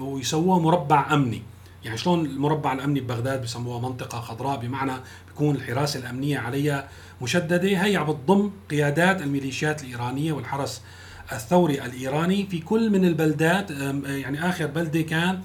ويسووها 0.00 0.58
مربع 0.58 1.14
أمني. 1.14 1.42
يعني 1.84 1.98
شلون 1.98 2.26
المربع 2.26 2.72
الأمني 2.72 3.00
ببغداد 3.00 3.42
بسموها 3.42 3.80
منطقة 3.88 4.20
خضراء 4.20 4.60
بمعنى 4.60 4.92
بيكون 5.28 5.54
الحراسة 5.56 6.00
الأمنية 6.00 6.38
عليها 6.38 6.88
مشددة. 7.22 7.84
هي 7.84 7.96
عم 7.96 8.06
بتضم 8.06 8.50
قيادات 8.70 9.22
الميليشيات 9.22 9.82
الإيرانية 9.82 10.32
والحرس 10.32 10.82
الثوري 11.32 11.84
الإيراني 11.84 12.46
في 12.46 12.58
كل 12.58 12.90
من 12.90 13.04
البلدات. 13.04 13.70
يعني 14.06 14.48
آخر 14.48 14.66
بلدة 14.66 15.00
كان 15.02 15.40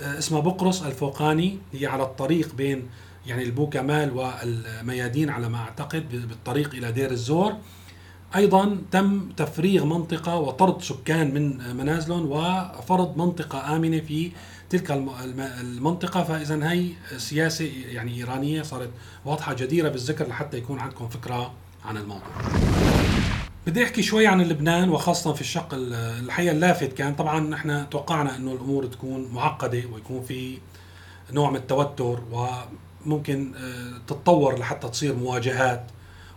آه، 0.00 0.18
اسمها 0.18 0.40
بقرص 0.40 0.82
الفوقاني 0.82 1.58
هي 1.72 1.86
على 1.86 2.02
الطريق 2.02 2.54
بين 2.54 2.88
يعني 3.26 3.42
البوكمال 3.42 4.16
والميادين 4.16 5.30
على 5.30 5.48
ما 5.48 5.58
أعتقد 5.58 6.28
بالطريق 6.28 6.74
إلى 6.74 6.92
دير 6.92 7.10
الزور. 7.10 7.56
أيضا 8.36 8.78
تم 8.90 9.28
تفريغ 9.36 9.84
منطقة 9.84 10.36
وطرد 10.36 10.82
سكان 10.82 11.34
من 11.34 11.76
منازلهم 11.76 12.30
وفرض 12.30 13.16
منطقة 13.16 13.76
آمنة 13.76 14.00
في 14.00 14.30
تلك 14.72 14.90
المنطقة 15.60 16.24
فاذا 16.24 16.70
هي 16.70 16.88
سياسة 17.16 17.70
يعني 17.88 18.16
إيرانية 18.16 18.62
صارت 18.62 18.90
واضحة 19.24 19.54
جديرة 19.54 19.88
بالذكر 19.88 20.28
لحتى 20.28 20.56
يكون 20.56 20.78
عندكم 20.78 21.08
فكرة 21.08 21.52
عن 21.84 21.96
الموضوع. 21.96 22.28
بدي 23.66 23.84
أحكي 23.84 24.02
شوي 24.02 24.26
عن 24.26 24.42
لبنان 24.42 24.88
وخاصة 24.88 25.32
في 25.32 25.40
الشق 25.40 25.68
الحقيقة 25.72 26.52
اللافت. 26.52 26.92
كان 26.92 27.14
طبعا 27.14 27.40
نحن 27.40 27.90
توقعنا 27.90 28.36
إنه 28.36 28.52
الأمور 28.52 28.86
تكون 28.86 29.28
معقدة 29.32 29.82
ويكون 29.92 30.22
في 30.22 30.58
نوع 31.32 31.50
من 31.50 31.56
التوتر 31.56 32.22
وممكن 32.32 33.52
آه، 33.56 33.98
تتطور 34.06 34.58
لحتى 34.58 34.88
تصير 34.88 35.14
مواجهات. 35.14 35.86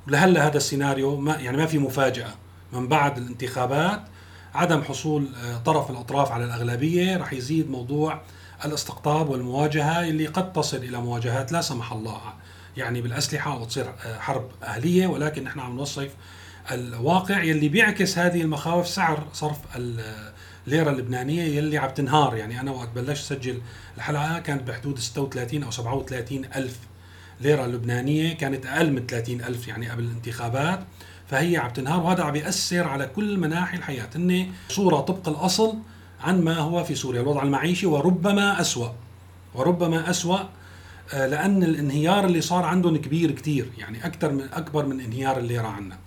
ولهلأ 0.08 0.48
هذا 0.48 0.58
السيناريو 0.58 1.16
ما 1.16 1.36
يعني 1.36 1.58
ما 1.58 1.66
في 1.66 1.78
مفاجأة 1.78 2.34
من 2.74 2.88
بعد 2.88 3.18
الانتخابات. 3.18 4.02
عدم 4.56 4.82
حصول 4.84 5.28
آه، 5.44 5.58
طرف 5.58 5.92
الأطراف 5.92 6.32
على 6.32 6.46
الأغلبية 6.46 7.18
رح 7.18 7.34
يزيد 7.34 7.70
موضوع 7.70 8.22
الاستقطاب 8.66 9.30
والمواجهة 9.30 10.02
اللي 10.02 10.28
قد 10.28 10.54
تصل 10.54 10.78
إلى 10.78 10.98
مواجهات 11.02 11.52
لا 11.52 11.62
سمح 11.62 11.92
الله 11.92 12.22
يعني 12.78 13.02
بالأسلحة 13.02 13.62
وتصير 13.62 13.86
آه، 14.06 14.20
حرب 14.20 14.50
أهلية 14.64 15.08
ولكن 15.08 15.44
نحن 15.44 15.60
عم 15.60 15.76
نوصف 15.76 16.10
الواقع 16.72 17.44
يلي 17.44 17.70
بيعكس 17.70 18.18
هذه 18.18 18.42
المخاوف 18.42 18.88
سعر 18.88 19.28
صرف 19.34 19.58
الليره 19.76 20.90
اللبنانية 20.90 21.44
يلي 21.44 21.78
عم 21.78 21.90
تنهار. 21.90 22.36
يعني 22.36 22.60
أنا 22.60 22.72
وقت 22.72 22.90
بلشت 22.96 23.32
اسجل 23.32 23.62
الحلقة 23.98 24.40
كانت 24.40 24.68
بحدود 24.68 25.00
36 25.00 25.64
أو 25.64 25.72
37 25.72 26.46
ألف 26.56 26.78
ليرة 27.42 27.66
لبنانية 27.66 28.34
كانت 28.34 28.66
أقل 28.66 28.92
من 28.92 29.08
30 29.08 29.42
ألف 29.42 29.68
يعني 29.68 29.90
قبل 29.90 30.04
الانتخابات. 30.04 30.80
فهي 31.28 31.58
عم 31.58 31.70
تنهار 31.70 32.00
وهذا 32.00 32.24
عم 32.24 32.36
يأثر 32.36 32.88
على 32.88 33.08
كل 33.16 33.38
مناحي 33.38 33.78
الحياة. 33.78 34.10
هن 34.16 34.52
صورة 34.70 35.00
طبق 35.00 35.30
الأصل 35.30 35.74
عن 36.22 36.42
ما 36.42 36.58
هو 36.58 36.84
في 36.84 36.96
سوريا 36.96 37.22
الوضع 37.22 37.44
المعيشي 37.44 37.86
وربما 37.86 38.62
أسوأ. 38.62 38.90
وربما 39.56 40.10
أسوأ 40.10 40.40
آه، 41.14 41.28
لأن 41.28 41.64
الانهيار 41.64 42.26
اللي 42.26 42.42
صار 42.42 42.66
عندهم 42.66 42.98
كبير 42.98 43.32
كتير 43.32 43.72
يعني 43.78 44.06
أكثر 44.06 44.32
من 44.32 44.44
أكبر 44.54 44.86
من 44.86 45.00
انهيار 45.00 45.38
الليره 45.38 45.68
عنا. 45.68 45.98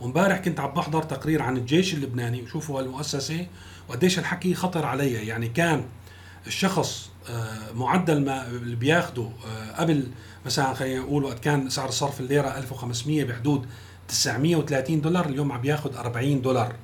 وامبارح 0.00 0.38
كنت 0.38 0.60
عم 0.60 0.70
بحضر 0.70 1.02
تقرير 1.02 1.42
عن 1.42 1.56
الجيش 1.56 1.94
اللبناني 1.94 2.42
وشوفوا 2.42 2.80
هالمؤسسة 2.80 3.46
وقديش 3.88 4.18
الحكي 4.18 4.54
خطر 4.54 4.86
عليها. 4.86 5.20
يعني 5.20 5.48
كان 5.48 5.84
الشخص 6.46 7.10
آه، 7.30 7.72
معدل 7.74 8.24
ما 8.24 8.46
اللي 8.48 8.76
بياخده 8.76 9.22
آه، 9.22 9.80
قبل 9.80 10.06
مثلا 10.46 10.74
خلينا 10.74 11.00
نقول 11.00 11.24
وقت 11.24 11.38
كان 11.38 11.70
سعر 11.70 11.90
صرف 11.90 12.20
الليرة 12.20 12.58
1500 12.58 13.24
بحدود 13.24 13.66
930 14.08 15.00
دولار 15.00 15.26
اليوم 15.26 15.52
عم 15.52 15.60
بياخذ 15.60 15.96
40 15.96 16.42
دولار. 16.42 16.74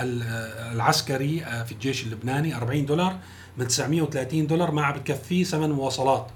العسكري 0.00 1.44
آه، 1.44 1.62
في 1.64 1.72
الجيش 1.72 2.04
اللبناني 2.04 2.56
40 2.56 2.86
دولار. 2.86 3.18
من 3.58 3.68
930 3.68 4.46
دولار 4.46 4.70
ما 4.70 4.84
عم 4.84 4.98
بتكفيه 4.98 5.44
ثمن 5.44 5.70
مواصلات. 5.70 6.26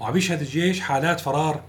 وعم 0.00 0.16
يشهد 0.16 0.40
الجيش 0.40 0.80
حالات 0.80 1.20
فرار 1.20 1.62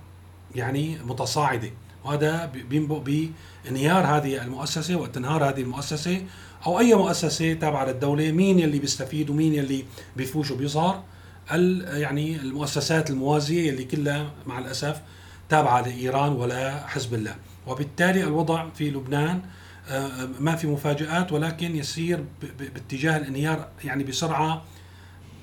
يعني 0.56 0.98
متصاعدة. 1.06 1.72
وهذا 2.06 2.46
بينبئ 2.46 3.30
بانهيار 3.66 4.06
هذه 4.06 4.44
المؤسسة 4.44 4.96
وتنهار 4.96 5.50
هذه 5.50 5.62
المؤسسة 5.62 6.22
أو 6.66 6.80
أي 6.80 6.96
مؤسسة 6.96 7.54
تابعة 7.54 7.86
للدولة. 7.86 8.32
مين 8.32 8.60
يلي 8.60 8.80
بيستفيد 8.80 9.30
ومين 9.30 9.54
يلي 9.54 9.86
بيفوش 10.16 10.52
وبيظهر 10.52 11.04
يعني 11.52 12.36
المؤسسات 12.36 13.10
الموازية 13.10 13.70
اللي 13.70 13.84
كلها 13.84 14.32
مع 14.46 14.60
الأسف 14.60 15.02
تابعة 15.50 15.82
لإيران 15.82 16.32
ولا 16.32 16.88
حزب 16.88 17.14
الله. 17.14 17.36
وبالتالي 17.68 18.24
الوضع 18.24 18.70
في 18.70 18.90
لبنان 18.90 19.42
آه، 19.90 20.30
ما 20.40 20.56
في 20.56 20.68
مفاجآت 20.68 21.32
ولكن 21.32 21.76
يسير 21.76 22.26
باتجاه 22.60 23.18
الانهيار 23.18 23.68
يعني 23.84 24.04
بسرعة 24.04 24.64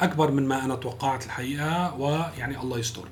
أكبر 0.00 0.30
من 0.30 0.48
ما 0.48 0.64
أنا 0.64 0.74
توقعت 0.74 1.26
الحقيقة 1.26 1.94
ويعني 1.94 2.60
الله 2.60 2.78
يستر. 2.78 3.08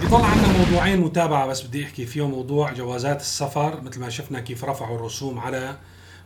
بيضل 0.00 0.24
عندنا 0.24 0.58
موضوعين 0.58 1.00
متابعة 1.00 1.46
بس 1.46 1.62
بدي 1.62 1.84
أحكي 1.84 2.06
فيهم 2.06 2.30
موضوع 2.30 2.72
جوازات 2.72 3.20
السفر. 3.20 3.80
مثل 3.80 4.00
ما 4.00 4.08
شفنا 4.08 4.40
كيف 4.40 4.64
رفعوا 4.64 4.96
الرسوم 4.96 5.38
على 5.38 5.76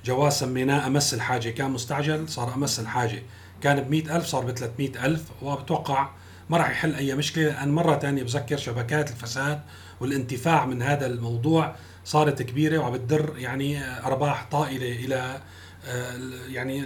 جواز 0.04 0.32
سميناه 0.32 0.86
أمس 0.86 1.14
الحاجة. 1.14 1.50
كان 1.50 1.70
مستعجل 1.70 2.28
صار 2.28 2.54
أمس 2.54 2.80
الحاجة. 2.80 3.22
كان 3.62 3.80
ب 3.80 3.94
ألف 3.94 4.26
صار 4.26 4.44
ب 4.78 4.80
ألف 4.80 5.24
وبتوقع 5.42 6.08
ما 6.50 6.56
راح 6.56 6.70
يحل 6.70 6.94
أي 6.94 7.14
مشكلة. 7.14 7.44
لأن 7.44 7.68
مرة 7.68 7.98
ثانية 7.98 8.22
بذكر 8.22 8.56
شبكات 8.56 9.10
الفساد 9.10 9.60
والانتفاع 10.00 10.66
من 10.66 10.82
هذا 10.82 11.06
الموضوع 11.06 11.74
صارت 12.04 12.42
كبيرة 12.42 12.78
وعم 12.78 12.92
بتدر 12.92 13.34
يعني 13.38 13.98
أرباح 14.06 14.48
طائلة 14.50 15.04
إلى 15.04 15.40
آه، 15.86 16.18
يعني 16.48 16.84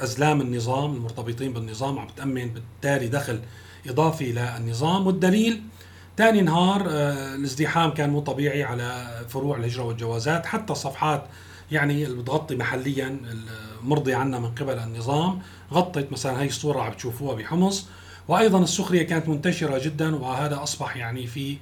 أزلام 0.00 0.40
النظام 0.40 0.94
المرتبطين 0.94 1.52
بالنظام 1.52 1.98
عم 1.98 2.06
بتامن 2.06 2.48
بالتالي 2.48 3.08
دخل 3.08 3.40
إضافي 3.86 4.32
للنظام 4.32 5.06
والدليل 5.06 5.62
ثاني 6.16 6.40
نهار 6.40 6.86
آه، 6.90 7.34
الازدحام 7.34 7.90
كان 7.90 8.10
مو 8.10 8.20
طبيعي 8.20 8.62
على 8.62 9.20
فروع 9.28 9.56
الهجرة 9.56 9.82
والجوازات. 9.82 10.46
حتى 10.46 10.72
الصفحات 10.72 11.24
يعني 11.72 12.04
اللي 12.04 12.22
بتغطي 12.22 12.56
محليا 12.56 13.20
المرضي 13.82 14.14
عنا 14.14 14.38
من 14.38 14.50
قبل 14.54 14.78
النظام 14.78 15.42
غطت 15.72 16.12
مثلا 16.12 16.42
هي 16.42 16.46
الصورة 16.46 16.82
عم 16.82 16.92
تشوفوها 16.92 17.34
بحمص. 17.34 17.88
وأيضا 18.28 18.62
السخرية 18.62 19.02
كانت 19.02 19.28
منتشرة 19.28 19.78
جدا 19.84 20.16
وهذا 20.16 20.62
أصبح 20.62 20.96
يعني 20.96 21.26
في 21.26 21.56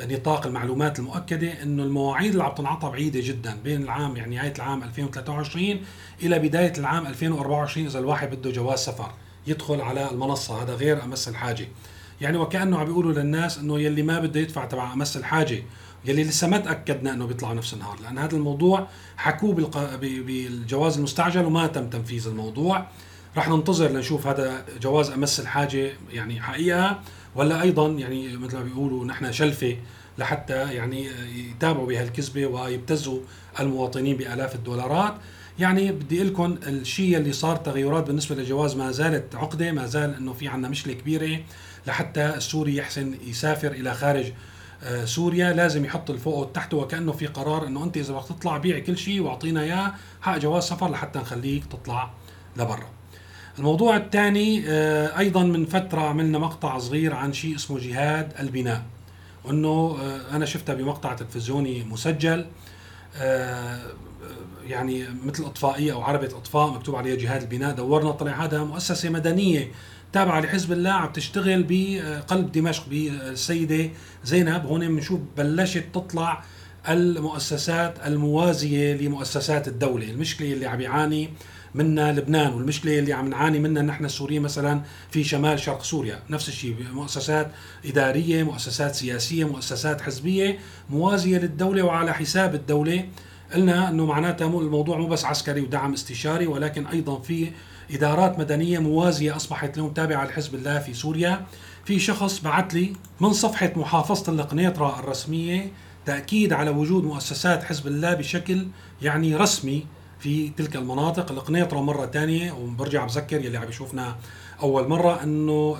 نطاق 0.00 0.46
المعلومات 0.46 0.98
المؤكدة 0.98 1.62
إنه 1.62 1.82
المواعيد 1.82 2.30
اللي 2.30 2.44
عم 2.44 2.54
تنعطى 2.54 2.88
بعيدة 2.88 3.20
جدا 3.22 3.56
بين 3.64 3.82
العام 3.82 4.16
يعني 4.16 4.36
نهاية 4.36 4.52
العام 4.56 4.82
2023 4.82 5.80
إلى 6.22 6.38
بداية 6.38 6.72
العام 6.78 7.06
2024 7.06 7.86
إذا 7.86 7.98
الواحد 7.98 8.34
بده 8.34 8.50
جواز 8.50 8.78
سفر 8.78 9.12
يدخل 9.46 9.80
على 9.80 10.10
المنصة 10.10 10.62
هذا 10.62 10.74
غير 10.74 11.04
أمس 11.04 11.28
الحاجة 11.28 11.68
يعني 12.20 12.38
وكأنه 12.38 12.78
عم 12.78 12.84
بيقولوا 12.84 13.12
للناس 13.12 13.58
إنه 13.58 13.80
يلي 13.80 14.02
ما 14.02 14.20
بده 14.20 14.40
يدفع 14.40 14.64
تبع 14.64 14.92
أمس 14.92 15.16
الحاجة 15.16 15.62
يلي 16.04 16.24
لسه 16.24 16.48
ما 16.48 16.58
تأكدنا 16.58 17.12
إنه 17.12 17.26
بيطلعوا 17.26 17.54
نفس 17.54 17.74
النهار 17.74 17.98
لأن 18.02 18.18
هذا 18.18 18.36
الموضوع 18.36 18.88
حكوه. 19.16 19.54
بالجواز 20.00 20.96
المستعجل 20.96 21.44
وما 21.44 21.66
تم 21.66 21.90
تنفيذ 21.90 22.28
الموضوع 22.28 22.86
رح 23.38 23.48
ننتظر 23.48 23.88
لنشوف 23.90 24.26
هذا 24.26 24.64
جواز 24.80 25.10
أمس 25.10 25.40
الحاجة 25.40 25.92
يعني 26.12 26.40
حقيقة 26.40 27.00
ولا 27.34 27.62
أيضا 27.62 27.88
يعني 27.88 28.36
مثل 28.36 28.56
ما 28.56 28.62
بيقولوا 28.62 29.04
نحن 29.04 29.32
شلفة 29.32 29.76
لحتى 30.18 30.74
يعني 30.74 31.08
يتابعوا 31.34 31.86
بهالكذبة 31.86 32.46
ويبتزوا 32.46 33.20
المواطنين 33.60 34.16
بآلاف 34.16 34.54
الدولارات. 34.54 35.14
يعني 35.58 35.92
بدي 35.92 36.16
أقول 36.16 36.28
لكم 36.28 36.58
الشيء 36.66 37.16
اللي 37.16 37.32
صار 37.32 37.56
تغيرات 37.56 38.06
بالنسبة 38.06 38.34
للجواز 38.34 38.76
ما 38.76 38.90
زالت 38.90 39.34
عقدة 39.34 39.72
ما 39.72 39.86
زال 39.86 40.14
إنه 40.14 40.32
في 40.32 40.48
عندنا 40.48 40.68
مشكلة 40.68 40.94
كبيرة 40.94 41.40
لحتى 41.86 42.26
السوري 42.26 42.76
يحسن 42.76 43.14
يسافر 43.26 43.70
إلى 43.70 43.94
خارج 43.94 44.32
آه، 44.82 45.04
سوريا. 45.04 45.52
لازم 45.52 45.84
يحط 45.84 46.10
الفوق 46.10 46.34
والتحت 46.34 46.74
وكأنه 46.74 47.12
في 47.12 47.26
قرار 47.26 47.66
إنه 47.66 47.84
أنت 47.84 47.96
إذا 47.96 48.14
بدك 48.14 48.26
تطلع 48.28 48.58
بيع 48.58 48.78
كل 48.78 48.98
شيء 48.98 49.20
واعطينا 49.20 49.62
إياه 49.62 49.94
حق 50.20 50.38
جواز 50.38 50.62
سفر 50.62 50.90
لحتى 50.90 51.18
نخليك 51.18 51.64
تطلع 51.64 52.10
لبرا. 52.56 52.97
الموضوع 53.58 53.96
الثاني 53.96 54.64
آه، 54.68 55.18
أيضا 55.18 55.42
من 55.42 55.66
فترة 55.66 56.00
عملنا 56.00 56.38
مقطع 56.38 56.78
صغير 56.78 57.14
عن 57.14 57.32
شيء 57.32 57.56
اسمه 57.56 57.78
جهاد 57.78 58.32
البناء. 58.40 58.82
وانه 59.44 59.98
آه، 60.00 60.36
أنا 60.36 60.44
شفتها 60.46 60.74
بمقطع 60.74 61.14
تلفزيوني 61.14 61.84
مسجل 61.84 62.46
يعني 64.66 65.04
مثل 65.24 65.44
أطفائية 65.44 65.92
أو 65.92 66.02
عربه 66.02 66.26
أطفاء 66.26 66.70
مكتوب 66.70 66.96
عليها 66.96 67.16
جهاد 67.16 67.42
البناء. 67.42 67.74
دورنا 67.74 68.10
طلع 68.10 68.44
هذا 68.44 68.64
مؤسسة 68.64 69.10
مدنية 69.10 69.72
تابعة 70.12 70.40
لحزب 70.40 70.72
الله 70.72 70.90
عم 70.90 71.12
تشتغل 71.12 71.66
بقلب 71.68 72.52
دمشق 72.52 72.88
بالسيده 72.88 73.90
زينب. 74.24 74.66
هون 74.66 74.88
بنشوف 74.88 75.20
بلشت 75.36 75.84
تطلع 75.94 76.42
المؤسسات 76.88 77.94
الموازية 78.06 78.96
لمؤسسات 78.96 79.68
الدولة، 79.68 80.10
المشكلة 80.10 80.52
اللي 80.52 80.66
عم 80.66 80.80
يعاني 80.80 81.28
منها 81.74 82.12
لبنان 82.12 82.52
والمشكلة 82.52 82.98
اللي 82.98 83.12
عم 83.12 83.28
نعاني 83.28 83.58
منها 83.58 83.82
نحن 83.82 84.04
السوريين 84.04 84.42
مثلا 84.42 84.82
في 85.10 85.24
شمال 85.24 85.58
شرق 85.60 85.82
سوريا، 85.82 86.22
نفس 86.30 86.48
الشيء 86.48 86.76
مؤسسات 86.92 87.50
إدارية، 87.84 88.42
مؤسسات 88.42 88.94
سياسية، 88.94 89.44
مؤسسات 89.44 90.00
حزبية 90.00 90.58
موازية 90.90 91.38
للدولة 91.38 91.82
وعلى 91.82 92.14
حساب 92.14 92.54
الدولة، 92.54 93.08
قلنا 93.54 93.88
إنه 93.88 94.06
معناتها 94.06 94.46
الموضوع 94.46 94.98
مو 94.98 95.06
بس 95.06 95.24
عسكري 95.24 95.60
ودعم 95.60 95.92
استشاري 95.92 96.46
ولكن 96.46 96.86
أيضا 96.86 97.18
في 97.18 97.50
إدارات 97.90 98.38
مدنية 98.38 98.78
موازية 98.78 99.36
أصبحت 99.36 99.74
اليوم 99.74 99.90
تابعة 99.90 100.24
لحزب 100.24 100.54
الله 100.54 100.78
في 100.78 100.94
سوريا. 100.94 101.46
في 101.84 101.98
شخص 101.98 102.40
بعث 102.40 102.74
لي 102.74 102.92
من 103.20 103.32
صفحة 103.32 103.72
محافظة 103.76 104.32
القنيطره 104.32 104.98
الرسمية 105.00 105.72
تأكيد 106.08 106.52
على 106.52 106.70
وجود 106.70 107.04
مؤسسات 107.04 107.64
حزب 107.64 107.86
الله 107.86 108.14
بشكل 108.14 108.66
يعني 109.02 109.36
رسمي 109.36 109.86
في 110.18 110.48
تلك 110.48 110.76
المناطق. 110.76 111.32
القنيطره 111.32 111.80
مرة 111.80 112.06
ثانية 112.06 112.52
وبرجع 112.52 113.04
بذكر 113.04 113.44
يلي 113.44 113.58
عم 113.58 113.68
يشوفنا 113.68 114.16
أول 114.62 114.88
مرة 114.88 115.22
إنه 115.22 115.78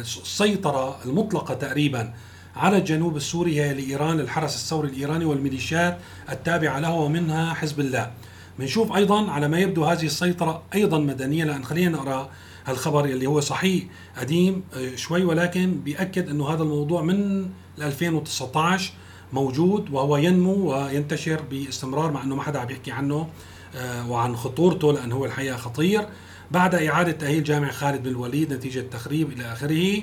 السيطرة 0.00 1.04
المطلقة 1.04 1.54
تقريبا 1.54 2.12
على 2.56 2.76
الجنوب 2.76 3.16
السوري 3.16 3.60
هي 3.60 3.74
لإيران 3.74 4.20
الحرس 4.20 4.54
الثوري 4.54 4.88
الإيراني 4.88 5.24
والميليشيات 5.24 5.98
التابعة 6.30 6.78
له 6.78 6.92
ومنها 6.92 7.54
حزب 7.54 7.80
الله. 7.80 8.10
بنشوف 8.58 8.96
أيضا 8.96 9.30
على 9.30 9.48
ما 9.48 9.58
يبدو 9.58 9.84
هذه 9.84 10.06
السيطرة 10.06 10.62
أيضا 10.74 10.98
مدنية 10.98 11.44
لأن 11.44 11.64
خلينا 11.64 11.90
نقرأ 11.90 12.30
هالخبر 12.66 13.04
اللي 13.04 13.26
هو 13.26 13.40
صحيح 13.40 13.84
قديم 14.18 14.62
آه، 14.74 14.96
شوي 14.96 15.24
ولكن 15.24 15.80
بيأكد 15.84 16.28
إنه 16.28 16.48
هذا 16.48 16.62
الموضوع 16.62 17.02
من 17.02 17.48
2019 17.78 18.92
موجود 19.32 19.90
وهو 19.92 20.16
ينمو 20.16 20.72
وينتشر 20.72 21.42
باستمرار 21.50 22.12
مع 22.12 22.22
إنه 22.22 22.36
ما 22.36 22.42
حدا 22.42 22.58
عم 22.58 22.70
يحكي 22.70 22.92
عنه 22.92 23.28
آه، 23.76 24.10
وعن 24.10 24.36
خطورته 24.36 24.92
لأنه 24.92 25.16
هو 25.16 25.24
الحقيقة 25.24 25.56
خطير. 25.56 26.08
بعد 26.50 26.74
إعادة 26.74 27.12
تأهيل 27.12 27.44
جامع 27.44 27.70
خالد 27.70 28.02
بن 28.02 28.08
الوليد 28.08 28.52
نتيجة 28.52 28.80
تخريب 28.80 29.32
إلى 29.32 29.52
آخره 29.52 30.02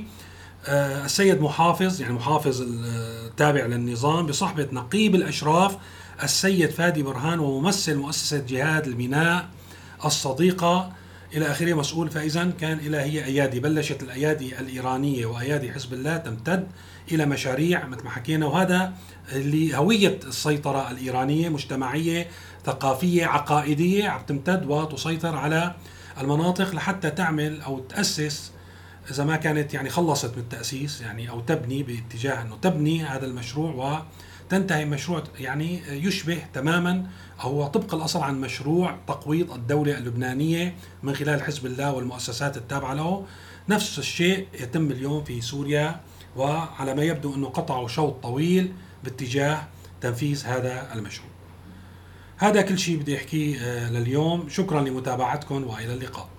آه، 0.66 1.06
السيد 1.06 1.42
محافظ 1.42 2.02
يعني 2.02 2.14
محافظ 2.14 2.62
التابع 2.62 3.66
للنظام 3.66 4.26
بصحبة 4.26 4.68
نقيب 4.72 5.16
الأشراف 5.16 5.78
السيد 6.24 6.70
فادي 6.70 7.04
برهان 7.04 7.40
وممثل 7.40 7.96
مؤسسة 7.96 8.38
جهاد 8.48 8.88
الميناء 8.88 9.50
الصديقة 10.06 10.92
إلى 11.34 11.52
آخره 11.52 11.74
مسؤول 11.74 12.10
فإذا 12.10 12.52
كان 12.60 12.78
إلى 12.80 12.98
هي 12.98 13.26
أيادي 13.26 13.60
بلشت 13.60 14.04
الأيادي 14.04 14.60
الإيرانية 14.60 15.26
وأيادي 15.26 15.72
حزب 15.72 15.94
الله 15.94 16.18
تمتد 16.18 16.68
إلى 17.12 17.26
مشاريع 17.26 17.88
مثل 17.88 18.04
ما 18.04 18.10
حكينا 18.10 18.46
وهذا 18.46 18.94
اللي 19.32 19.78
هوية 19.78 20.20
السيطرة 20.28 20.92
الإيرانية 20.92 21.50
مجتمعية 21.50 22.28
ثقافية 22.66 23.26
عقائدية 23.26 24.08
عم 24.08 24.22
تمتد 24.28 24.66
وتسيطر 24.66 25.36
على 25.36 25.76
المناطق 26.22 26.76
لحتى 26.76 27.10
تعمل 27.10 27.62
أو 27.62 27.80
تأسس 27.80 28.52
إذا 29.12 29.24
ما 29.24 29.36
كانت 29.36 29.74
يعني 29.74 29.90
خلصت 29.90 30.34
من 30.36 30.44
التأسيس 30.44 31.02
يعني 31.02 31.30
أو 31.30 31.40
تبني 31.40 31.84
باتجاه 31.84 32.42
أنه 32.42 32.58
تبني 32.62 33.04
هذا 33.04 33.26
المشروع 33.26 33.72
و 33.72 34.02
تنتهي 34.52 34.86
مشروع 34.86 35.24
يعني 35.40 35.82
يشبه 35.90 36.38
تماما 36.54 37.06
هو 37.40 37.68
طبق 37.68 37.96
الأصل 37.96 38.20
عن 38.20 38.42
مشروع 38.42 38.98
تقويض 39.08 39.54
الدولة 39.54 39.98
اللبنانية 39.98 40.76
من 41.04 41.16
خلال 41.16 41.42
حزب 41.42 41.66
الله 41.66 41.94
والمؤسسات 41.94 42.58
التابعة 42.58 42.94
له 42.94 43.26
نفس 43.70 44.00
الشيء 44.00 44.48
يتم 44.54 44.92
اليوم 44.92 45.24
في 45.24 45.42
سوريا 45.42 46.00
وعلى 46.36 46.96
ما 46.96 47.04
يبدو 47.04 47.36
أنه 47.36 47.48
قطعوا 47.48 47.88
شوط 47.88 48.24
طويل 48.24 48.74
باتجاه 49.04 49.68
تنفيذ 50.02 50.46
هذا 50.46 50.94
المشروع. 50.94 51.30
هذا 52.38 52.62
كل 52.62 52.80
شيء 52.80 52.98
بدي 52.98 53.18
أحكيه 53.18 53.60
آه، 53.62 53.90
لليوم، 53.90 54.50
شكرا 54.50 54.82
لمتابعتكم 54.82 55.64
وإلى 55.64 55.94
اللقاء. 55.94 56.31